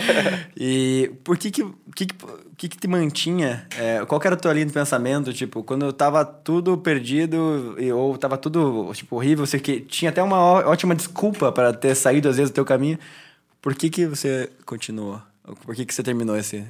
[0.55, 2.07] e por que que, que,
[2.57, 3.66] que, que te mantinha?
[3.78, 5.32] É, qual era a tua linha de pensamento?
[5.32, 10.22] Tipo, quando tava tudo perdido e, ou tava tudo, tipo, horrível, você que tinha até
[10.22, 12.98] uma ótima desculpa para ter saído, às vezes, do teu caminho.
[13.62, 15.22] Por que, que você continuou?
[15.64, 16.64] Por que, que você terminou esse,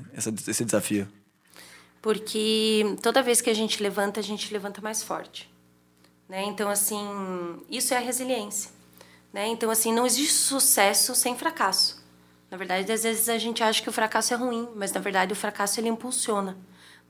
[0.47, 1.09] esse desafio?
[2.03, 5.49] Porque toda vez que a gente levanta, a gente levanta mais forte.
[6.29, 6.43] Né?
[6.45, 6.99] Então, assim,
[7.71, 8.71] isso é a resiliência.
[9.33, 9.47] Né?
[9.47, 12.03] Então, assim, não existe sucesso sem fracasso.
[12.51, 15.33] Na verdade, às vezes a gente acha que o fracasso é ruim, mas na verdade
[15.33, 16.59] o fracasso ele impulsiona.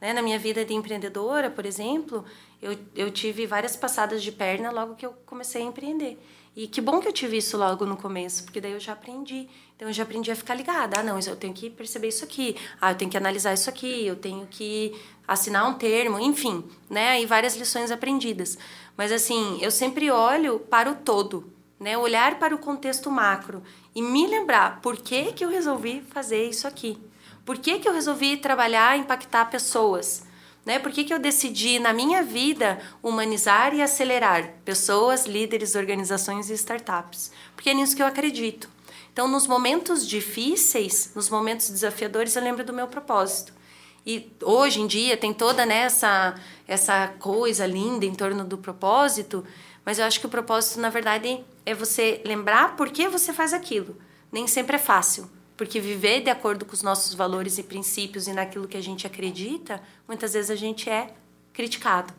[0.00, 0.12] Né?
[0.12, 2.24] Na minha vida de empreendedora, por exemplo,
[2.60, 6.16] eu, eu tive várias passadas de perna logo que eu comecei a empreender.
[6.54, 9.48] E que bom que eu tive isso logo no começo, porque daí eu já aprendi.
[9.74, 11.00] Então eu já aprendi a ficar ligada.
[11.00, 12.56] Ah, não, eu tenho que perceber isso aqui.
[12.78, 14.94] Ah, eu tenho que analisar isso aqui, eu tenho que
[15.26, 17.22] assinar um termo, enfim, né?
[17.22, 18.58] E várias lições aprendidas.
[18.96, 21.50] Mas assim, eu sempre olho para o todo,
[21.80, 21.96] né?
[21.96, 23.62] Olhar para o contexto macro
[23.94, 26.98] e me lembrar por que que eu resolvi fazer isso aqui?
[27.46, 30.24] Por que que eu resolvi trabalhar, impactar pessoas?
[30.64, 30.78] Né?
[30.78, 36.54] Por que, que eu decidi, na minha vida, humanizar e acelerar pessoas, líderes, organizações e
[36.54, 37.32] startups?
[37.54, 38.68] Porque é nisso que eu acredito.
[39.12, 43.52] Então, nos momentos difíceis, nos momentos desafiadores, eu lembro do meu propósito.
[44.06, 46.34] E hoje em dia tem toda né, essa,
[46.66, 49.44] essa coisa linda em torno do propósito,
[49.84, 53.52] mas eu acho que o propósito, na verdade, é você lembrar por que você faz
[53.52, 53.96] aquilo.
[54.30, 58.32] Nem sempre é fácil, porque viver de acordo com os nossos valores e princípios e
[58.32, 61.14] naquilo que a gente acredita, muitas vezes a gente é
[61.52, 62.12] criticado.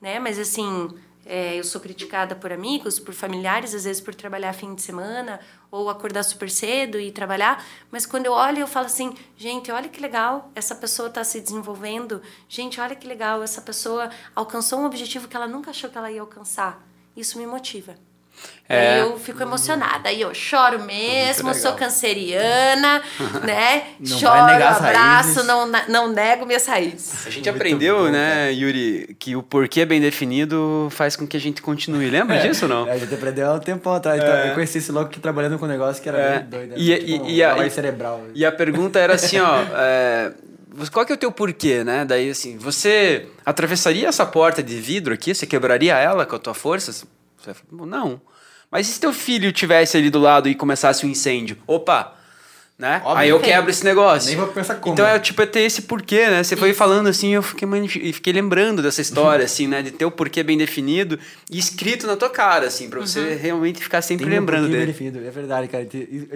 [0.00, 0.18] Né?
[0.18, 0.88] Mas assim,
[1.24, 5.38] é, eu sou criticada por amigos, por familiares, às vezes por trabalhar fim de semana
[5.70, 7.64] ou acordar super cedo e trabalhar.
[7.90, 11.38] Mas quando eu olho, eu falo assim: gente, olha que legal, essa pessoa está se
[11.40, 12.22] desenvolvendo.
[12.48, 16.10] Gente, olha que legal, essa pessoa alcançou um objetivo que ela nunca achou que ela
[16.10, 16.82] ia alcançar.
[17.14, 18.07] Isso me motiva.
[18.68, 19.00] É.
[19.00, 20.10] eu fico emocionada.
[20.10, 23.02] Aí eu choro mesmo, sou canceriana,
[23.42, 23.84] né?
[23.98, 27.26] Não Choro, abraço, não, não nego minhas raízes.
[27.26, 28.52] A gente Muito aprendeu, bom, né, cara.
[28.52, 32.10] Yuri, que o porquê bem definido faz com que a gente continue.
[32.10, 32.46] Lembra é.
[32.46, 32.86] disso ou não?
[32.86, 34.22] É, a gente aprendeu há um tempo atrás.
[34.22, 34.50] Então, é.
[34.50, 36.38] eu conheci esse louco que trabalhando com um negócio que era é.
[36.40, 36.70] doido.
[36.70, 36.74] Né?
[36.76, 38.22] E, tipo, e, e, a, cerebral.
[38.34, 39.64] E a pergunta era assim, ó.
[39.80, 40.32] É,
[40.92, 42.04] qual que é o teu porquê, né?
[42.04, 45.34] Daí, assim, você atravessaria essa porta de vidro aqui?
[45.34, 47.06] Você quebraria ela com a tua força?
[47.54, 48.20] Você falou, não.
[48.70, 51.56] Mas e se teu filho tivesse ali do lado e começasse um incêndio?
[51.66, 52.14] Opa!
[52.78, 53.02] Né?
[53.04, 54.28] Óbvio, Aí eu quebro esse negócio.
[54.28, 54.92] Nem vou pensar como.
[54.92, 56.44] Então é tipo é ter esse porquê, né?
[56.44, 59.82] Você foi falando assim, eu fiquei, fiquei lembrando dessa história, assim, né?
[59.82, 61.18] De ter o porquê bem definido
[61.50, 63.36] e escrito na tua cara, assim, pra você uhum.
[63.36, 64.78] realmente ficar sempre Tem lembrando um dele.
[64.78, 65.82] Bem definido, é verdade, cara.
[65.82, 65.88] Eu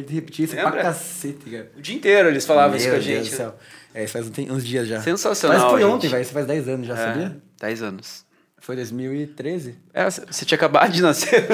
[0.03, 0.73] te repetir isso Lembra?
[0.73, 1.71] pra cacete, cara.
[1.79, 3.15] O dia inteiro eles falavam Meu isso com a gente.
[3.15, 3.55] Deus do céu.
[3.95, 5.01] É, isso faz uns dias já.
[5.01, 5.61] Sensacional.
[5.61, 6.23] Mas foi ontem, vai.
[6.23, 7.37] Isso faz 10 anos já, é, sabia?
[7.61, 8.25] 10 anos.
[8.59, 9.77] Foi 2013?
[9.95, 11.47] É, você tinha acabado de nascer.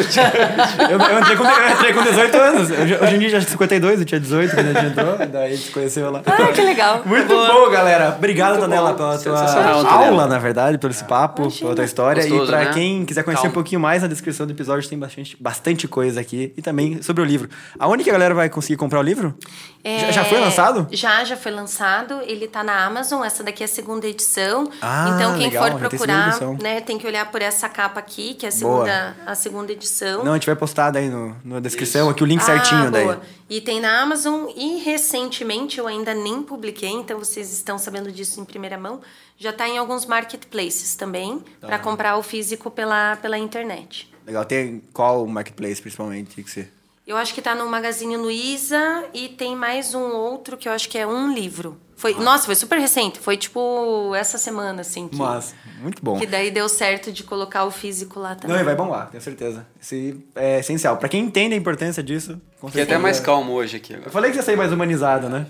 [0.89, 2.71] eu, eu, entrei com, eu entrei com 18 anos.
[2.71, 5.19] Hoje em dia já tinha 52, eu tinha 18 quando a gente entrou.
[5.27, 6.23] Daí a gente se conheceu lá.
[6.25, 7.03] Ah, que legal.
[7.05, 7.53] Muito Boa.
[7.53, 8.15] bom, galera.
[8.17, 11.63] Obrigado, Tanela, pela tua aula, na verdade, pelo esse papo, Imagina.
[11.63, 12.23] pela tua história.
[12.23, 12.71] Gostoso, e pra né?
[12.73, 13.51] quem quiser conhecer Calma.
[13.51, 16.53] um pouquinho mais, na descrição do episódio tem bastante, bastante coisa aqui.
[16.57, 17.49] E também sobre o livro.
[17.77, 19.35] Aonde que a galera vai conseguir comprar o livro?
[19.83, 19.99] É...
[19.99, 20.87] Já, já foi lançado?
[20.93, 22.21] Já, já foi lançado.
[22.25, 23.25] Ele tá na Amazon.
[23.25, 24.71] Essa daqui é a segunda edição.
[24.81, 28.47] Ah, então, quem legal, for procurar, né, tem que olhar por essa capa aqui, que
[28.47, 30.25] é a segunda, a segunda edição.
[30.25, 32.11] Não, a gente vai postar daí no, na descrição, Isso.
[32.11, 33.17] aqui o link ah, certinho boa.
[33.17, 33.29] daí.
[33.49, 38.41] E tem na Amazon e recentemente eu ainda nem publiquei, então vocês estão sabendo disso
[38.41, 39.01] em primeira mão.
[39.37, 41.67] Já está em alguns marketplaces também, tá.
[41.69, 44.11] para comprar o físico pela, pela internet.
[44.27, 44.45] Legal.
[44.45, 46.69] Tem qual marketplace principalmente que você
[47.07, 50.89] Eu acho que tá no Magazine Luiza e tem mais um outro que eu acho
[50.89, 51.81] que é um livro.
[51.99, 52.23] Foi, ah.
[52.23, 53.19] Nossa, foi super recente.
[53.19, 55.09] Foi tipo essa semana, assim.
[55.09, 56.17] Que, Mas, muito bom.
[56.17, 58.55] Que daí deu certo de colocar o físico lá também.
[58.55, 59.67] Não, e vai bombar, tenho certeza.
[59.81, 59.95] Isso
[60.37, 60.97] é essencial.
[60.97, 62.97] Pra quem entende a importância disso, com certeza.
[62.97, 63.95] até mais calmo hoje aqui.
[63.95, 64.09] Agora.
[64.09, 65.47] Eu falei que ia sair mais humanizado, né?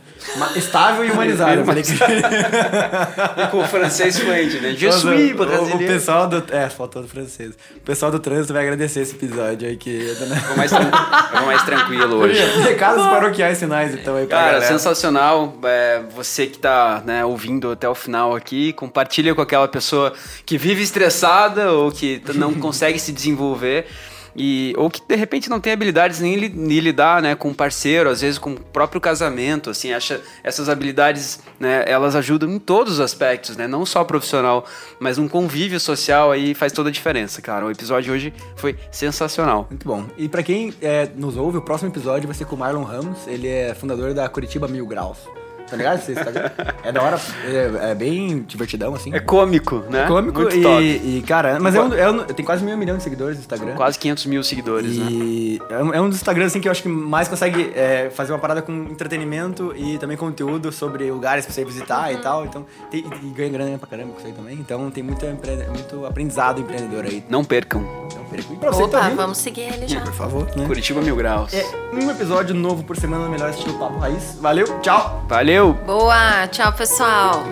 [0.57, 1.61] Estável e humanizado.
[1.61, 1.93] eu falei que...
[1.97, 4.73] e com o francês fluente, né?
[4.73, 5.85] Je suis brasileiro.
[5.85, 6.45] O pessoal do...
[6.55, 7.55] É, faltou do francês.
[7.77, 10.15] O pessoal do trânsito vai agradecer esse episódio aí que...
[10.49, 10.91] Vou mais, tran...
[11.47, 12.41] mais tranquilo hoje.
[12.61, 14.67] Recados paroquiais finais, então, aí pra Cara, galera.
[14.67, 15.59] sensacional.
[15.65, 20.13] É, você que tá né, ouvindo até o final aqui, compartilha com aquela pessoa
[20.45, 23.87] que vive estressada ou que não consegue se desenvolver.
[24.37, 28.09] E, ou que de repente não tem habilidades nem, nem lidar né, com um parceiro,
[28.09, 32.95] às vezes com o próprio casamento, assim, acha essas habilidades, né, elas ajudam em todos
[32.95, 34.65] os aspectos, né, não só profissional,
[35.01, 37.67] mas um convívio social aí faz toda a diferença, cara.
[37.67, 39.67] O episódio de hoje foi sensacional.
[39.69, 40.05] Muito bom.
[40.17, 43.27] E para quem é, nos ouve, o próximo episódio vai ser com o Marlon Ramos,
[43.27, 45.38] ele é fundador da Curitiba Mil Graus.
[45.71, 45.99] Tá ligado?
[45.99, 46.51] Esse Instagram?
[46.83, 49.15] É da hora, é, é, bem divertidão, assim.
[49.15, 50.05] É cômico, né?
[50.05, 52.97] É cômico Muito e, e, cara, mas é um, é um, tem quase meio milhão
[52.97, 53.75] de seguidores no Instagram.
[53.75, 55.77] Quase 500 mil seguidores, e né?
[55.79, 58.33] É um, é um dos Instagrams, assim, que eu acho que mais consegue é, fazer
[58.33, 62.15] uma parada com entretenimento e também conteúdo sobre lugares pra você visitar uhum.
[62.15, 62.45] e tal.
[62.45, 64.55] Então, tem, e ganha grana pra caramba com isso aí também.
[64.55, 67.25] Então, tem muito, muito aprendizado empreendedor aí.
[67.29, 67.83] Não percam.
[67.83, 68.55] Não percam.
[68.55, 70.01] E pra você Opa, tá vamos seguir ele já.
[70.01, 70.49] Por favor.
[70.57, 70.67] Né?
[70.67, 71.53] Curitiba Mil Graus.
[71.53, 74.39] É, um episódio novo por semana, melhor estilo Papo Raiz.
[74.41, 75.25] Valeu, tchau.
[75.59, 75.73] Valeu!
[75.73, 76.47] Boa!
[76.47, 77.43] Tchau, pessoal!